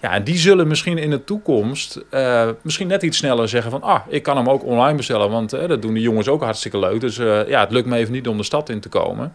[0.00, 3.82] Ja, en die zullen misschien in de toekomst uh, misschien net iets sneller zeggen van...
[3.82, 6.78] ah, ik kan hem ook online bestellen, want uh, dat doen de jongens ook hartstikke
[6.78, 7.00] leuk.
[7.00, 9.32] Dus uh, ja, het lukt me even niet om de stad in te komen.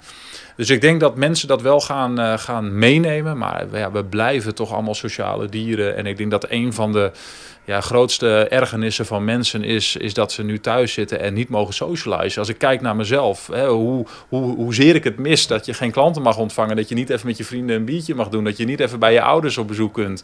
[0.56, 3.38] Dus ik denk dat mensen dat wel gaan, gaan meenemen.
[3.38, 5.96] Maar ja, we blijven toch allemaal sociale dieren.
[5.96, 7.12] En ik denk dat een van de
[7.66, 11.74] ja, grootste ergernissen van mensen is, is dat ze nu thuis zitten en niet mogen
[11.74, 12.40] socializen.
[12.40, 15.92] Als ik kijk naar mezelf, hè, hoe, hoe, hoezeer ik het mis dat je geen
[15.92, 18.58] klanten mag ontvangen, dat je niet even met je vrienden een biertje mag doen, dat
[18.58, 20.24] je niet even bij je ouders op bezoek kunt.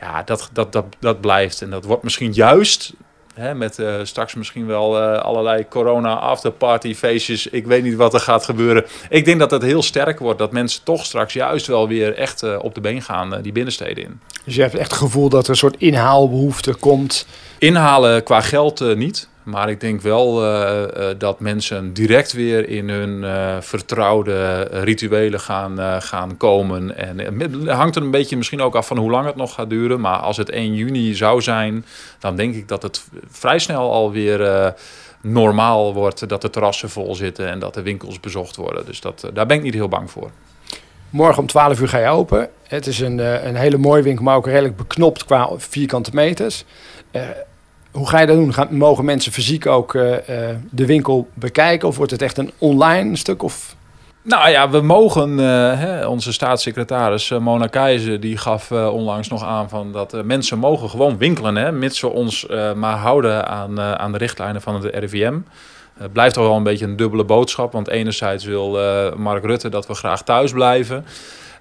[0.00, 1.62] Ja, dat, dat, dat, dat blijft.
[1.62, 2.92] En dat wordt misschien juist
[3.36, 7.46] Hè, met eh, straks misschien wel eh, allerlei corona afterparty feestjes.
[7.46, 8.84] Ik weet niet wat er gaat gebeuren.
[9.08, 10.38] Ik denk dat het heel sterk wordt.
[10.38, 14.04] Dat mensen toch straks juist wel weer echt eh, op de been gaan die binnensteden
[14.04, 14.20] in.
[14.44, 17.26] Dus je hebt echt het gevoel dat er een soort inhaalbehoefte komt.
[17.58, 19.28] Inhalen qua geld niet.
[19.46, 25.40] Maar ik denk wel uh, uh, dat mensen direct weer in hun uh, vertrouwde rituelen
[25.40, 26.96] gaan, gaan komen.
[26.96, 29.70] En het hangt er een beetje misschien ook af van hoe lang het nog gaat
[29.70, 30.00] duren.
[30.00, 31.84] Maar als het 1 juni zou zijn,
[32.18, 34.74] dan denk ik dat het vrij snel alweer
[35.20, 36.28] normaal wordt.
[36.28, 38.86] Dat de terrassen vol zitten en dat de winkels bezocht worden.
[38.86, 40.30] Dus dat, daar ben ik niet heel bang voor.
[41.10, 42.48] Morgen om 12 uur ga je open.
[42.62, 46.64] Het is een, een hele mooie winkel, maar ook redelijk beknopt qua vierkante meters.
[47.96, 48.78] Hoe ga je dat doen?
[48.78, 50.18] Mogen mensen fysiek ook uh, uh,
[50.70, 51.88] de winkel bekijken?
[51.88, 53.42] Of wordt het echt een online stuk?
[53.42, 53.76] Of?
[54.22, 55.38] Nou ja, we mogen, uh,
[55.78, 61.18] hè, onze staatssecretaris Mona Keizer, die gaf onlangs nog aan van dat mensen mogen gewoon
[61.18, 65.38] winkelen, hè, mits we ons maar houden aan, aan de richtlijnen van het RIVM.
[65.98, 68.78] Het blijft toch wel een beetje een dubbele boodschap, want enerzijds wil
[69.16, 71.04] Mark Rutte dat we graag thuis blijven.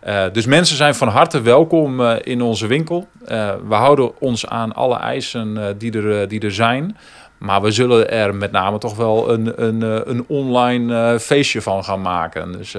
[0.06, 3.08] Uh, dus mensen zijn van harte welkom uh, in onze winkel.
[3.22, 6.98] Uh, we houden ons aan alle eisen die, er, die er zijn.
[7.38, 12.02] Maar we zullen er met name toch wel een, een, een online feestje van gaan
[12.02, 12.52] maken.
[12.52, 12.76] Dus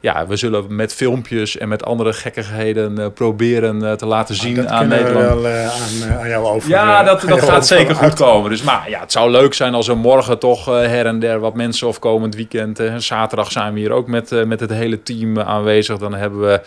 [0.00, 4.54] ja, we zullen met filmpjes en met andere gekkigheden uh, proberen uh, te laten zien
[4.54, 5.34] dat aan Nederland.
[5.34, 6.68] We wel, uh, aan, aan, jou over.
[6.68, 8.50] Ja, dat, dat gaat zeker goed komen.
[8.50, 11.54] Dus maar ja, het zou leuk zijn als er morgen toch her en der wat
[11.54, 12.82] mensen of komend weekend.
[12.96, 15.98] zaterdag zijn we hier ook met, met het hele team aanwezig.
[15.98, 16.60] Dan hebben we.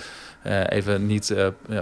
[0.70, 1.34] even niet,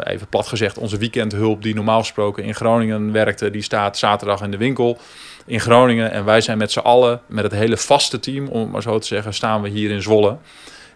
[0.03, 4.51] even plat gezegd, onze weekendhulp die normaal gesproken in Groningen werkte, die staat zaterdag in
[4.51, 4.97] de winkel
[5.45, 6.11] in Groningen.
[6.11, 8.99] En wij zijn met z'n allen, met het hele vaste team, om het maar zo
[8.99, 10.37] te zeggen, staan we hier in Zwolle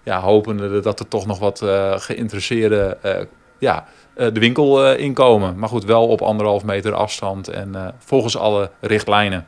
[0.06, 3.12] ja, hopende dat er toch nog wat uh, geïnteresseerden uh,
[3.60, 3.88] ja,
[4.18, 5.58] uh, de winkel inkomen.
[5.58, 9.48] Maar goed, wel op anderhalf meter afstand en volgens alle richtlijnen.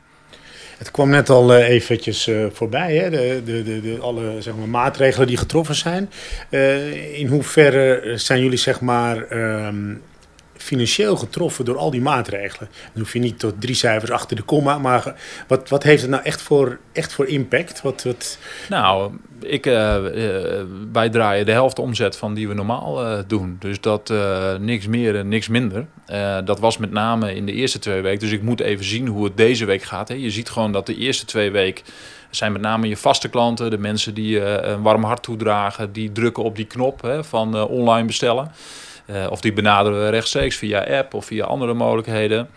[0.78, 3.10] Het kwam net al eventjes voorbij, hè?
[3.10, 6.10] De, de, de, de, alle zeg maar, maatregelen die getroffen zijn.
[7.13, 10.02] in hoeverre zijn jullie zeg maar, um,
[10.67, 12.69] financieel getroffen door al die maatregelen?
[12.93, 15.15] Dan hoef je niet tot drie cijfers achter de komma, maar
[15.47, 17.82] wat, wat heeft het nou echt voor, echt voor impact?
[17.82, 18.38] Wat, wat...
[18.69, 23.56] Nou, ik, uh, uh, wij draaien de helft omzet van die we normaal uh, doen.
[23.60, 24.13] Dus dat
[24.60, 25.86] niks meer en niks minder.
[26.45, 28.19] dat was met name in de eerste twee weken.
[28.19, 30.08] Dus ik moet even zien hoe het deze week gaat.
[30.08, 30.13] Hè.
[30.13, 31.86] Je ziet gewoon dat de eerste twee weken
[32.30, 36.43] zijn met name je vaste klanten, de mensen die een warm hart toedragen, die drukken
[36.43, 38.51] op die knop hè, van online bestellen.
[39.30, 42.50] Of die benaderen we rechtstreeks via app of via andere mogelijkheden.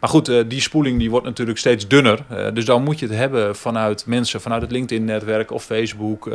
[0.00, 2.18] Maar goed, uh, die spoeling die wordt natuurlijk steeds dunner.
[2.32, 6.30] Uh, dus dan moet je het hebben vanuit mensen, vanuit het LinkedIn-netwerk of Facebook.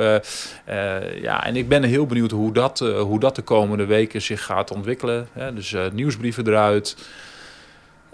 [1.21, 4.71] Ja, en ik ben heel benieuwd hoe dat, hoe dat de komende weken zich gaat
[4.71, 5.27] ontwikkelen.
[5.53, 6.95] Dus nieuwsbrieven eruit.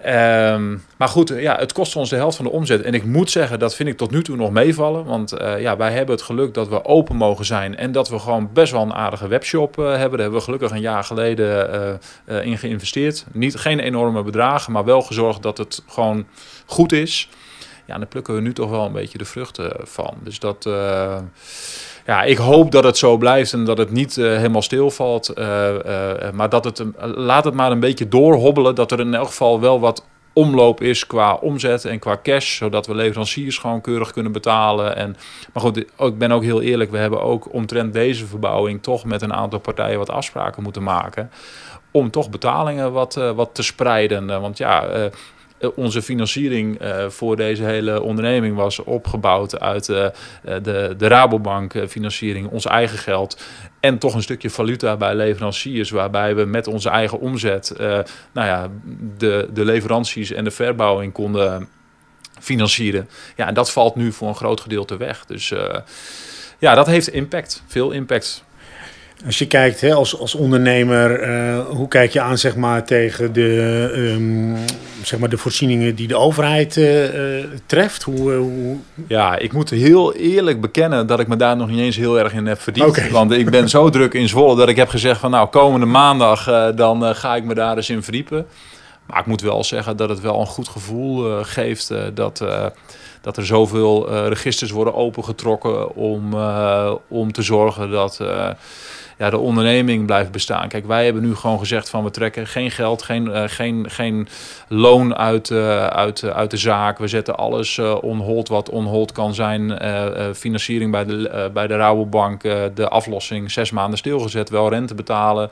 [0.05, 2.81] Um, maar goed, ja, het kost ons de helft van de omzet.
[2.81, 5.05] En ik moet zeggen, dat vind ik tot nu toe nog meevallen.
[5.05, 7.77] Want uh, ja, wij hebben het geluk dat we open mogen zijn.
[7.77, 10.09] En dat we gewoon best wel een aardige webshop uh, hebben.
[10.09, 13.25] Daar hebben we gelukkig een jaar geleden uh, in geïnvesteerd.
[13.31, 16.25] Niet, geen enorme bedragen, maar wel gezorgd dat het gewoon
[16.65, 17.29] goed is.
[17.85, 20.13] Ja, en daar plukken we nu toch wel een beetje de vruchten van.
[20.23, 20.69] Dus dat
[22.05, 25.31] ja, ik hoop dat het zo blijft en dat het niet uh, helemaal stilvalt.
[25.37, 28.75] Uh, uh, maar dat het, laat het maar een beetje doorhobbelen.
[28.75, 32.57] Dat er in elk geval wel wat omloop is qua omzet en qua cash.
[32.57, 34.95] Zodat we leveranciers gewoon keurig kunnen betalen.
[34.95, 35.15] En,
[35.53, 36.91] maar goed, ik ben ook heel eerlijk.
[36.91, 41.31] We hebben ook omtrent deze verbouwing toch met een aantal partijen wat afspraken moeten maken.
[41.91, 44.41] Om toch betalingen wat, wat te spreiden.
[44.41, 45.05] Want ja, eh,
[45.75, 50.07] onze financiering uh, voor deze hele onderneming was opgebouwd uit uh,
[50.41, 53.41] de, de Rabobank financiering, ons eigen geld
[53.79, 57.73] en toch een stukje valuta bij leveranciers, waarbij we met onze eigen omzet
[58.31, 58.69] nou ja,
[59.17, 61.67] de, de leveranties en de verbouwing konden
[62.39, 63.09] financieren.
[63.35, 65.25] Ja, en dat valt nu voor een groot gedeelte weg.
[65.25, 65.53] Dus
[66.59, 68.43] ja, dat heeft impact, veel impact.
[69.25, 73.33] Als je kijkt hè, als, als ondernemer, uh, hoe kijk je aan zeg maar, tegen
[73.33, 74.55] de, um,
[75.03, 77.03] zeg maar, de voorzieningen die de overheid uh,
[77.65, 78.03] treft?
[78.03, 78.77] Hoe, hoe...
[79.07, 82.33] Ja, ik moet heel eerlijk bekennen dat ik me daar nog niet eens heel erg
[82.33, 82.87] in heb verdiend.
[82.87, 83.09] Okay.
[83.09, 86.71] Want ik ben zo druk in Zwolle dat ik heb gezegd van nou, komende maandag
[86.75, 88.45] dan ga ik me daar eens in verdiepen.
[89.05, 92.41] Maar ik moet wel zeggen dat het wel een goed gevoel geeft dat
[93.23, 98.49] dat er zoveel uh, registers worden opengetrokken om, uh, om te zorgen dat uh,
[99.23, 100.67] ja, de onderneming blijft bestaan.
[100.67, 104.27] Kijk, wij hebben nu gewoon gezegd van we trekken geen geld, geen, uh, geen, geen
[104.67, 106.97] loon uit, uh, uit, uh, uit de zaak.
[106.97, 109.79] We zetten alles on hold wat on hold kan zijn.
[110.35, 112.41] financiering bij de, bij de Rabobank,
[112.75, 115.49] de aflossing zes maanden stilgezet, wel rente betalen.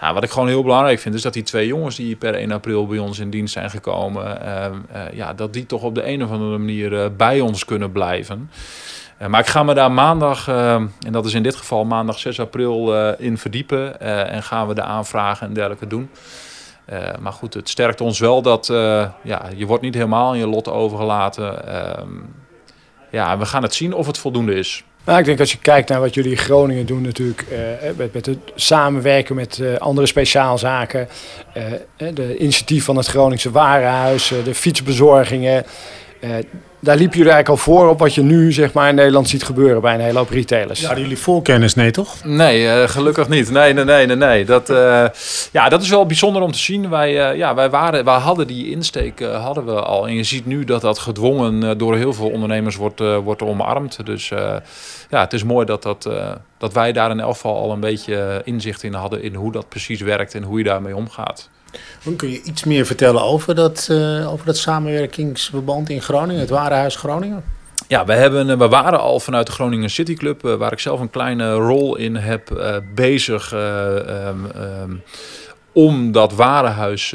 [0.00, 2.52] Ja, wat ik gewoon heel belangrijk vind, is dat die twee jongens die per 1
[2.52, 6.24] april bij ons in dienst zijn gekomen, eh, ja, dat die toch op de een
[6.24, 8.50] of andere manier eh, bij ons kunnen blijven.
[9.18, 12.18] Eh, maar ik ga me daar maandag, ehm, en dat is in dit geval maandag
[12.18, 14.00] 6 april, eh, in verdiepen.
[14.00, 16.10] eh, en gaan we de aanvragen en dergelijke doen.
[16.84, 20.38] Eh, maar goed, het sterkt ons wel dat eh, ja, je wordt niet helemaal in
[20.38, 21.66] je lot overgelaten.
[21.66, 22.08] Ehm,
[23.10, 24.84] ja, we gaan het zien of het voldoende is.
[25.04, 27.58] Nou, ik denk als je kijkt naar wat jullie in Groningen doen natuurlijk, eh,
[27.96, 31.08] met, met het samenwerken met eh, andere speciaalzaken,
[31.52, 35.64] eh, eh, de initiatief van het Groningse Warenhuis, eh, de fietsbezorgingen.
[36.80, 39.42] Daar liepen jullie eigenlijk al voor op wat je nu zeg maar, in Nederland ziet
[39.42, 40.84] gebeuren bij een hele hoop retailers.
[40.84, 41.74] Hadden jullie voorkennis?
[41.74, 42.24] Nee, toch?
[42.24, 43.50] Nee, eh, gelukkig niet.
[43.50, 44.16] Nee, nee, nee, nee.
[44.16, 44.44] nee.
[44.44, 45.04] Dat, eh,
[45.52, 46.88] ja, dat is wel bijzonder om te zien.
[46.88, 50.06] Wij, eh, ja, wij, waren, wij hadden die insteek hadden we al.
[50.06, 54.06] En je ziet nu dat dat gedwongen door heel veel ondernemers wordt, wordt omarmd.
[54.06, 54.56] Dus eh,
[55.10, 57.80] ja, het is mooi dat, dat, eh, dat wij daar in elk geval al een
[57.80, 59.22] beetje inzicht in hadden...
[59.22, 61.48] in hoe dat precies werkt en hoe je daarmee omgaat.
[62.16, 66.96] Kun je iets meer vertellen over dat, eh, over dat samenwerkingsverband in Groningen, het Warenhuis
[66.96, 67.56] Groningen?
[67.88, 70.78] Ja, we, hebben, eh, we waren al vanuit de Groningen City Club, eh, waar ik
[70.78, 72.50] zelf een kleine rol in heb,
[72.94, 74.94] bezig eh, ehm, ehm,
[75.72, 77.14] om dat warenhuis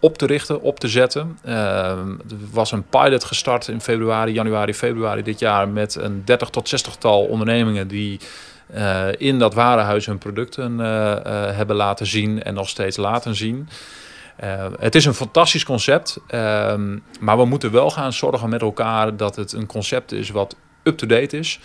[0.00, 1.38] op te richten, op te zetten.
[1.44, 1.96] Er
[2.52, 6.96] was een pilot gestart in februari, januari, februari dit jaar met een 30 tot 60
[6.96, 8.20] tal ondernemingen die
[8.72, 13.34] eh, in dat warenhuis hun producten eh, eh, hebben laten zien en nog steeds laten
[13.34, 13.68] zien.
[14.78, 19.36] Het is een fantastisch concept, ehm, maar we moeten wel gaan zorgen met elkaar dat
[19.36, 21.60] het een concept is wat up-to-date is.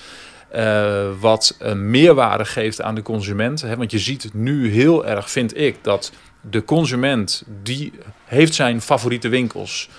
[1.20, 3.62] wat een meerwaarde geeft aan de consument.
[3.62, 3.76] Hè?
[3.76, 7.93] Want je ziet nu heel erg, vind ik, dat de consument die
[8.26, 9.89] heeft zijn favoriete winkels.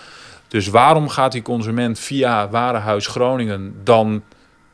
[0.48, 4.22] Dus waarom gaat die consument via Warenhuis Groningen dan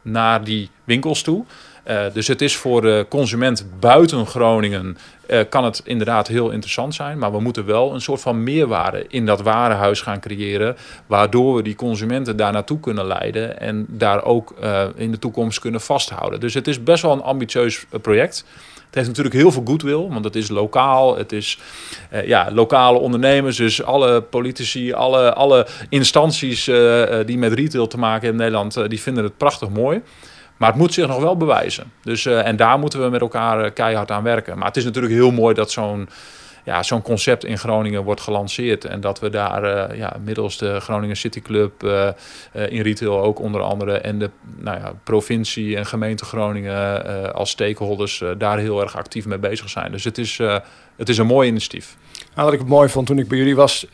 [0.03, 1.45] naar die winkels toe?
[1.85, 6.95] Eh, dus het is voor de consument buiten Groningen eh, kan het inderdaad heel interessant
[6.95, 7.19] zijn.
[7.19, 10.77] Maar we moeten wel een soort van meerwaarde in dat warenhuis gaan creëren.
[11.07, 13.61] Waardoor we die consumenten daar naartoe kunnen leiden.
[13.61, 16.41] En daar ook eh, in de toekomst kunnen vasthouden.
[16.41, 18.45] Dus het is best wel een ambitieus project.
[18.87, 21.17] Het heeft natuurlijk heel veel goodwill, want het is lokaal.
[21.17, 21.59] Het is
[22.25, 26.65] ja, lokale ondernemers, dus alle politici, alle, alle instanties
[27.27, 30.03] die met retail te maken hebben in Nederland, die vinden het prachtig mooi.
[30.57, 31.93] Maar het moet zich nog wel bewijzen.
[32.03, 34.59] Dus, eh, en daar moeten we met elkaar eh, keihard aan werken.
[34.59, 36.09] Maar het is natuurlijk heel mooi dat zo'n
[36.65, 38.85] ja, zo'n concept in Groningen wordt gelanceerd.
[38.85, 41.83] En dat we daar eh, ja, middels de Groningen City Club
[42.69, 43.99] in retail ook onder andere...
[43.99, 49.27] en de nou ja, provincie en gemeente Groningen als stakeholders eh, daar heel erg actief
[49.27, 49.93] mee bezig zijn.
[49.93, 50.39] Dus het is,
[50.97, 51.97] het is een mooi initiatief.
[52.35, 53.87] Nou, wat ik het mooi vond toen ik bij jullie was,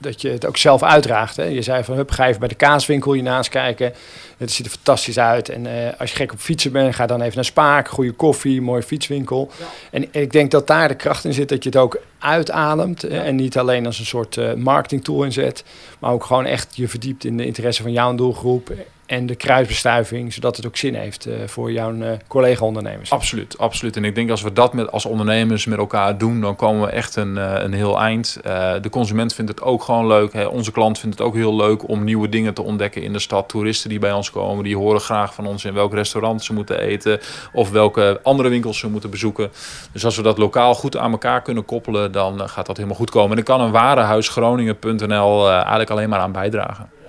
[0.00, 1.36] dat je het ook zelf uitdraagt.
[1.36, 1.44] Hè?
[1.44, 3.92] Je zei van, hup, ga even bij de kaaswinkel hiernaast kijken.
[4.36, 5.48] Het ziet er fantastisch uit.
[5.48, 7.88] En eh, als je gek op fietsen bent, ga dan even naar Spaak.
[7.88, 9.50] Goede koffie, mooie fietswinkel.
[9.90, 13.04] En ik denk dat daar de kracht in zit dat je het ook uitademt.
[13.04, 15.64] En niet alleen als een soort eh, marketingtool inzet.
[15.98, 18.72] Maar ook gewoon echt je verdiept in de interesse van jouw doelgroep.
[19.10, 23.10] En de kruisbestuiving, zodat het ook zin heeft eh, voor jouw eh, collega-ondernemers.
[23.10, 23.96] Absoluut, absoluut.
[23.96, 26.92] En ik denk als we dat met, als ondernemers met elkaar doen, dan komen we
[26.92, 28.38] echt een, eh, een heel eind.
[28.82, 30.32] De consument vindt het ook gewoon leuk.
[30.32, 30.44] Hè.
[30.44, 33.48] Onze klant vindt het ook heel leuk om nieuwe dingen te ontdekken in de stad.
[33.48, 36.80] Toeristen die bij ons komen, die horen graag van ons in welk restaurant ze moeten
[36.80, 37.20] eten
[37.52, 39.50] of welke andere winkels ze moeten bezoeken.
[39.92, 43.10] Dus als we dat lokaal goed aan elkaar kunnen koppelen, dan gaat dat helemaal goed
[43.10, 43.30] komen.
[43.30, 46.99] En dan kan een warenhuisgroningen.nl eh, eigenlijk alleen maar aan bijdragen.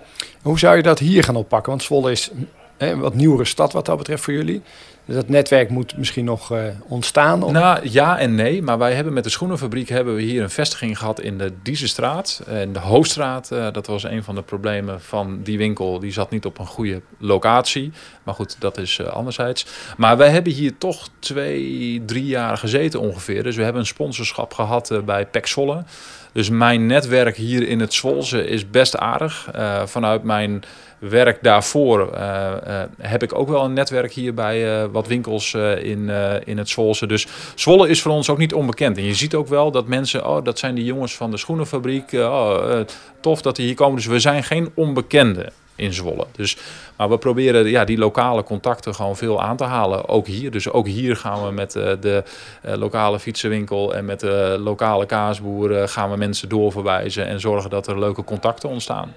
[0.41, 1.69] Hoe zou je dat hier gaan oppakken?
[1.69, 2.31] Want Zwolle is
[2.77, 4.61] een wat nieuwere stad wat dat betreft voor jullie.
[5.05, 7.43] Dus dat netwerk moet misschien nog eh, ontstaan.
[7.43, 7.51] Of...
[7.51, 8.61] Nou, ja en nee.
[8.61, 12.41] Maar wij hebben met de schoenenfabriek hebben we hier een vestiging gehad in de Diezenstraat.
[12.47, 15.99] En de Hoofdstraat, eh, dat was een van de problemen van die winkel.
[15.99, 17.91] Die zat niet op een goede locatie.
[18.23, 19.65] Maar goed, dat is eh, anderzijds.
[19.97, 23.43] Maar wij hebben hier toch twee, drie jaar gezeten ongeveer.
[23.43, 25.83] Dus we hebben een sponsorschap gehad eh, bij Pek Zwolle.
[26.31, 29.49] Dus mijn netwerk hier in het Zwolse is best aardig.
[29.53, 30.63] Eh, vanuit mijn
[30.99, 36.09] werk daarvoor eh, eh, heb ik ook wel een netwerk hier bij wat winkels in,
[36.43, 37.07] in het Zwolse.
[37.07, 38.97] Dus Zwolle is voor ons ook niet onbekend.
[38.97, 42.11] En je ziet ook wel dat mensen, oh, dat zijn die jongens van de schoenenfabriek.
[42.13, 42.79] oh,
[43.19, 43.95] tof dat die hier komen.
[43.95, 46.25] Dus we zijn geen onbekenden in Zwolle.
[46.35, 46.57] Dus,
[46.95, 50.07] maar we proberen ja, die lokale contacten gewoon veel aan te halen.
[50.07, 50.51] Ook hier.
[50.51, 52.23] Dus ook hier gaan we met eh, de
[52.61, 57.87] eh, lokale fietsenwinkel en met de lokale kaasboeren gaan we mensen doorverwijzen en zorgen dat
[57.87, 59.13] er leuke contacten ontstaan.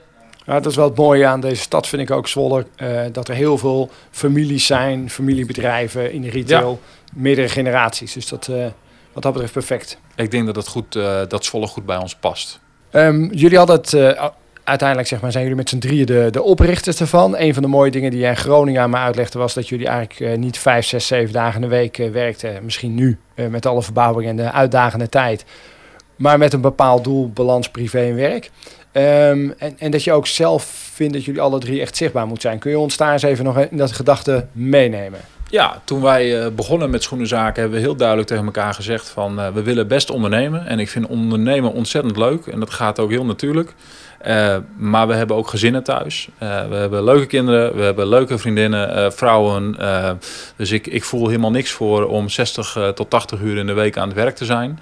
[0.46, 2.66] Ja, dat is wel het mooie aan deze stad, vind ik ook Zwolle.
[2.76, 6.80] eh, dat er heel veel families zijn, familiebedrijven in de retail.
[7.14, 8.12] Meerdere generaties.
[8.12, 8.66] Dus dat, eh,
[9.12, 9.98] wat dat betreft perfect.
[10.16, 12.60] Ik denk dat het goed, eh, dat Zwolle goed bij ons past.
[12.90, 14.28] Ehm, jullie hadden het eh,
[14.64, 17.38] uiteindelijk zeg maar, zijn jullie met z'n drieën de, de oprichters ervan.
[17.38, 19.86] Een van de mooie dingen die jij in Groningen aan me uitlegde was dat jullie
[19.86, 22.64] eigenlijk eh, niet vijf, zes, zeven dagen in de week uh, werkten.
[22.64, 25.44] Misschien nu uh, met alle verbouwingen en de uitdagende tijd.
[26.16, 28.50] Maar met een bepaald doel, balans privé en werk.
[28.92, 32.48] Um, en, en, dat je ook zelf vindt dat jullie alle drie echt zichtbaar moeten
[32.48, 32.58] zijn.
[32.58, 35.20] Kun je ons daar eens even nog in dat gedachte meenemen?
[35.50, 39.62] Ja, toen wij begonnen met schoenenzaken hebben we heel duidelijk tegen elkaar gezegd van we
[39.62, 40.66] willen best ondernemen.
[40.66, 43.74] En ik vind ondernemen ontzettend leuk en dat gaat ook heel natuurlijk.
[44.26, 46.28] Uh, maar we hebben ook gezinnen thuis.
[46.42, 49.76] Uh, we hebben leuke kinderen, we hebben leuke vriendinnen, uh, vrouwen.
[50.56, 53.96] dus ik, ik voel helemaal niks voor om 60 tot 80 uur in de week
[53.96, 54.80] aan het werk te zijn.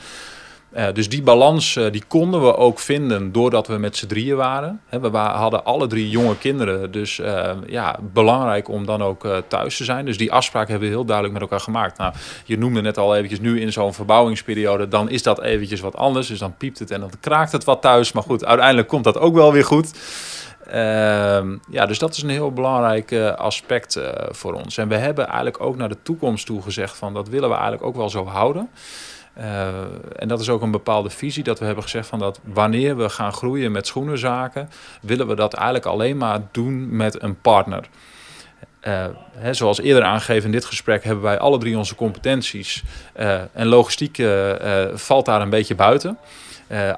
[0.76, 4.36] Uh, dus die balans uh, die konden we ook vinden doordat we met z'n drieën
[4.36, 4.80] waren.
[4.88, 9.84] We hadden alle drie jonge kinderen, dus uh, ja, belangrijk om dan ook thuis te
[9.84, 10.04] zijn.
[10.04, 11.98] Dus die afspraak hebben we heel duidelijk met elkaar gemaakt.
[11.98, 12.12] Nou,
[12.44, 16.26] je noemde net al eventjes, nu in zo'n verbouwingsperiode, dan is dat eventjes wat anders.
[16.26, 18.12] Dus dan piept het en dan kraakt het wat thuis.
[18.12, 19.90] Maar goed, uiteindelijk komt dat ook wel weer goed.
[20.66, 24.00] Ehm, ja, dus dat is een heel belangrijk aspect
[24.30, 24.76] voor ons.
[24.76, 27.84] En we hebben eigenlijk ook naar de toekomst toe gezegd van dat willen we eigenlijk
[27.84, 28.68] ook wel zo houden.
[29.38, 29.66] Uh,
[30.16, 33.08] en dat is ook een bepaalde visie dat we hebben gezegd van dat wanneer we
[33.08, 34.70] gaan groeien met schoenenzaken,
[35.00, 37.88] willen we dat eigenlijk alleen maar doen met een partner.
[38.82, 39.04] Uh,
[39.36, 42.82] hè, zoals eerder aangegeven in dit gesprek hebben wij alle drie onze competenties
[43.16, 44.22] uh, en logistiek
[44.94, 46.18] valt daar een beetje buiten.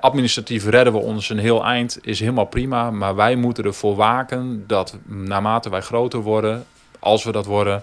[0.00, 4.64] administratief redden we ons een heel eind, is helemaal prima, maar wij moeten ervoor waken
[4.66, 6.64] dat naarmate wij groter worden,
[6.98, 7.82] als we dat worden,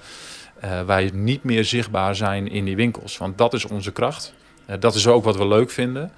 [0.86, 3.18] wij niet meer zichtbaar zijn in die winkels.
[3.18, 4.34] Want dat is onze kracht.
[4.72, 6.12] Uh, dat is ook wat we leuk vinden.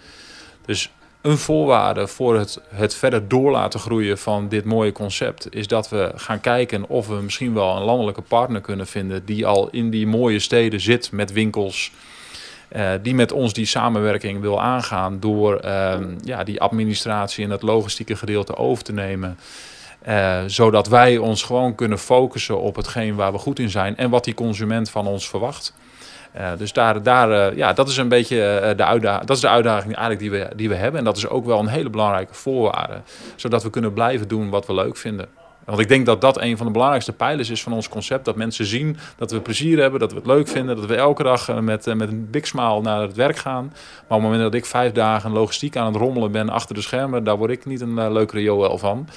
[0.66, 0.91] Dus
[1.22, 5.89] een voorwaarde voor het, het verder door laten groeien van dit mooie concept is dat
[5.89, 9.89] we gaan kijken of we misschien wel een landelijke partner kunnen vinden die al in
[9.89, 11.91] die mooie steden zit met winkels.
[12.76, 17.62] Uh, die met ons die samenwerking wil aangaan door uh, ja, die administratie en het
[17.62, 19.38] logistieke gedeelte over te nemen.
[20.08, 24.10] Uh, zodat wij ons gewoon kunnen focussen op hetgeen waar we goed in zijn en
[24.10, 25.74] wat die consument van ons verwacht.
[26.38, 29.41] Uh, dus daar, daar, uh, ja, dat is een beetje uh, de, uitdaging, dat is
[29.41, 30.99] de uitdaging eigenlijk die we, die we hebben.
[30.99, 33.01] En dat is ook wel een hele belangrijke voorwaarde.
[33.36, 35.27] Zodat we kunnen blijven doen wat we leuk vinden.
[35.65, 38.25] Want ik denk dat dat een van de belangrijkste pijlers is van ons concept.
[38.25, 40.75] Dat mensen zien dat we plezier hebben, dat we het leuk vinden.
[40.75, 43.63] Dat we elke dag met, met een big smile naar het werk gaan.
[43.63, 46.81] Maar op het moment dat ik vijf dagen logistiek aan het rommelen ben achter de
[46.81, 47.23] schermen...
[47.23, 49.07] daar word ik niet een leukere Joel van.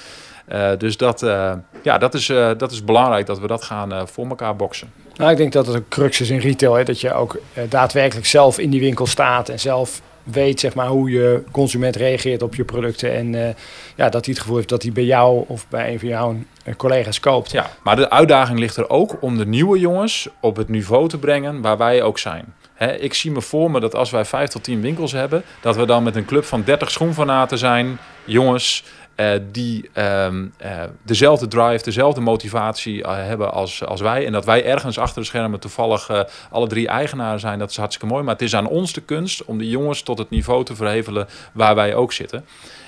[0.53, 1.53] Uh, dus dat, uh,
[1.83, 4.89] ja, dat, is, uh, dat is belangrijk dat we dat gaan voor elkaar boksen.
[5.17, 6.75] Nou, ik denk dat het een crux is in retail.
[6.75, 6.85] Hè?
[6.85, 7.39] Dat je ook
[7.69, 12.43] daadwerkelijk zelf in die winkel staat en zelf weet zeg maar, hoe je consument reageert
[12.43, 13.13] op je producten.
[13.15, 13.57] En
[13.97, 16.37] ja, dat hij het gevoel heeft dat hij bij jou of bij een van jouw
[16.77, 17.51] collega's koopt.
[17.51, 21.19] Ja, maar de uitdaging ligt er ook om de nieuwe jongens op het niveau te
[21.19, 22.55] brengen waar wij ook zijn.
[22.99, 25.87] Ik zie me voor me dat als wij vijf tot tien winkels hebben, dat we
[25.87, 28.85] dan met een club van 30 schoenfanaten zijn, jongens
[29.17, 34.27] uh, die um, uh, dezelfde drive, dezelfde motivatie uh, hebben als, als wij.
[34.27, 38.13] En dat wij ergens achter de schermen toevallig alle drie eigenaren zijn, dat is hartstikke
[38.13, 38.25] mooi.
[38.25, 41.29] Maar het is aan ons de kunst om die jongens tot het niveau te verhevelen
[41.53, 42.45] waar wij ook zitten.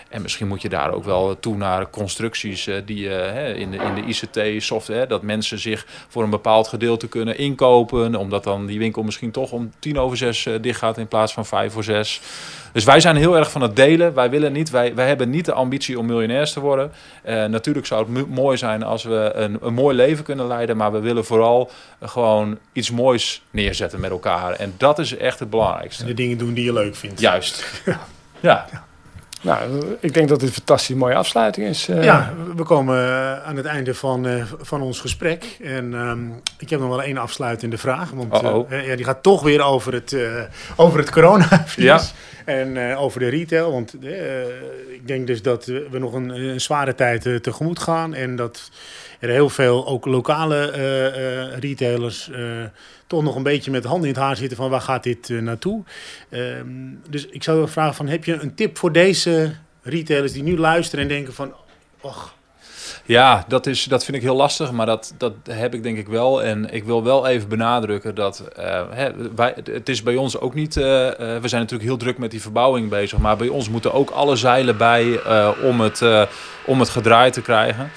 [0.09, 3.77] En misschien moet je daar ook wel toe naar constructies uh, die uh, in, de,
[3.77, 8.79] in de ICT-software, dat mensen zich voor een bepaald gedeelte kunnen inkopen, omdat dan die
[8.79, 11.85] winkel misschien toch om tien over zes uh, dicht gaat in plaats van vijf voor
[11.85, 12.21] zes.
[12.73, 14.15] Dus wij zijn heel erg van het delen.
[14.15, 16.93] Wij, willen niet, wij, wij hebben niet de ambitie om miljonairs te worden.
[17.25, 20.99] natuurlijk zou het mooi zijn als we een, een mooi leven kunnen leiden, maar we
[20.99, 21.71] willen vooral
[22.03, 24.53] gewoon iets moois neerzetten met elkaar.
[24.53, 26.03] En dat is echt het belangrijkste.
[26.03, 27.21] En de dingen doen die je leuk vindt.
[27.21, 27.83] Juist.
[28.41, 28.67] ja.
[28.73, 28.87] ja.
[29.41, 31.89] Nou, ik denk dat dit een fantastisch mooie afsluiting is.
[31.89, 32.05] Uh...
[32.05, 35.57] Ja, we komen uh, aan het einde van, uh, van ons gesprek.
[35.63, 38.11] En um, ik heb nog wel één afsluitende vraag.
[38.11, 40.17] Want ja, die gaat toch weer over het,
[40.77, 42.13] over het coronavirus.
[42.47, 42.53] Ja.
[42.55, 43.73] En over de retail.
[43.73, 43.95] Want
[44.89, 48.15] ik denk dus dat we nog een, een zware tijd tegemoet gaan.
[48.15, 48.71] En dat
[49.21, 50.71] er heel veel ook lokale
[51.61, 52.31] retailers
[53.09, 55.43] toch nog een beetje met handen in het haar zitten van waar gaat dit uh,
[55.43, 55.83] naartoe.
[56.31, 60.59] Um, dus ik zou vragen van heb je een tip voor deze retailers die nu
[60.59, 61.53] luisteren en denken van
[62.01, 62.37] och.
[63.05, 66.09] Ja, dat, is, dat vind ik heel lastig, maar dat, dat heb ik denk ik
[66.09, 66.43] wel.
[66.43, 70.55] En ik wil wel even benadrukken dat uh, hè, wij, het is bij ons ook
[70.55, 70.77] niet...
[70.77, 74.11] Uh, we zijn natuurlijk heel druk met die verbouwing bezig, maar bij ons moeten ook
[74.11, 75.21] alle zeilen bij
[75.63, 76.03] om, het,
[76.65, 77.91] om het gedraaid te krijgen.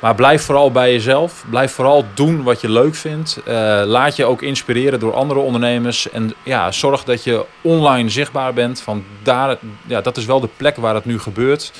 [0.00, 1.44] Maar blijf vooral bij jezelf.
[1.50, 3.40] Blijf vooral doen wat je leuk vindt.
[3.48, 6.10] Uh, laat je ook inspireren door andere ondernemers.
[6.10, 8.80] En ja, zorg dat je online zichtbaar bent.
[8.80, 11.72] Van daar, ja, dat is wel de plek waar het nu gebeurt.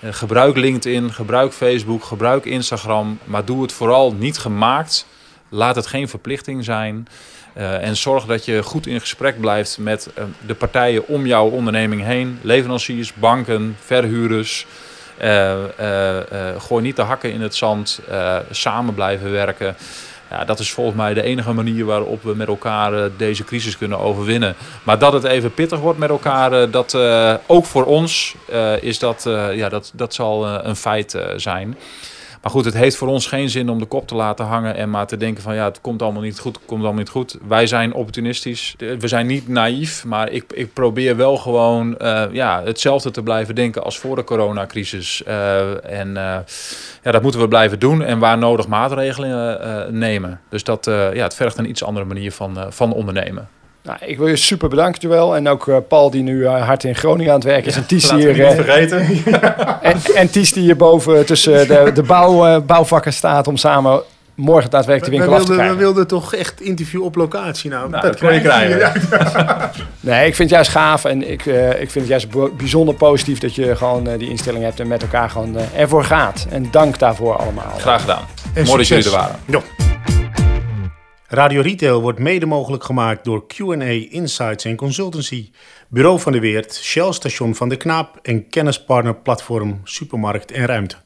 [0.00, 3.18] Uh, gebruik LinkedIn, gebruik Facebook, gebruik Instagram.
[3.24, 5.06] Maar doe het vooral niet gemaakt.
[5.48, 7.08] Laat het geen verplichting zijn.
[7.56, 10.08] Uh, en zorg dat je goed in gesprek blijft met
[10.46, 12.38] de partijen om jouw onderneming heen.
[12.42, 14.66] Leveranciers, banken, verhuurders.
[16.58, 18.00] Gooi niet de hakken in het zand.
[18.50, 19.76] samen blijven werken.
[20.30, 23.98] Ja, dat is volgens mij de enige manier waarop we met elkaar deze crisis kunnen
[23.98, 24.54] overwinnen.
[24.82, 26.94] Maar dat het even pittig wordt met elkaar, dat
[27.46, 28.34] ook voor ons
[28.80, 31.76] is dat, ja, dat, dat zal een feit zijn.
[32.42, 34.90] Maar goed, het heeft voor ons geen zin om de kop te laten hangen en
[34.90, 37.38] maar te denken van ja, het komt allemaal niet goed, komt allemaal niet goed.
[37.48, 38.74] Wij zijn opportunistisch.
[38.78, 43.54] We zijn niet naïef, maar ik, ik probeer wel gewoon uh, ja, hetzelfde te blijven
[43.54, 45.22] denken als voor de coronacrisis.
[45.28, 46.14] Uh, en uh,
[47.02, 50.40] ja, dat moeten we blijven doen en waar nodig maatregelen nemen.
[50.48, 53.48] Dus dat ja, het vergt een iets andere manier van, van ondernemen.
[53.84, 55.36] Nou, ik wil je super bedanken, Joël.
[55.36, 57.74] En ook uh, Paul, die nu uh, hard in Groningen aan het werken is.
[57.74, 58.36] Ja, en Ties hier...
[58.38, 59.00] Uh, vergeten.
[59.82, 64.02] en, en Ties die hier boven tussen de, de bouw, bouwvakken staat om samen
[64.34, 65.76] morgen daadwerkelijk de winkel we, af te krijgen.
[65.76, 67.90] We wilden toch echt interview op locatie nou.
[67.90, 68.92] nou dat, kun je krijgen.
[70.00, 71.44] nee, ik vind het juist gaaf en ik,
[71.78, 75.30] ik vind het juist bijzonder positief dat je gewoon die instelling hebt en met elkaar
[75.30, 76.46] gewoon ervoor gaat.
[76.50, 77.72] En dank daarvoor allemaal.
[77.78, 78.24] Graag gedaan.
[78.54, 79.36] En Mooi dat jullie er waren.
[79.46, 79.91] Ja.
[81.34, 85.50] Radio Retail wordt mede mogelijk gemaakt door Q&A Insights en Consultancy,
[85.88, 91.01] Bureau van de Weert, Shell Station van de Knaap en kennispartner platform Supermarkt en Ruimte.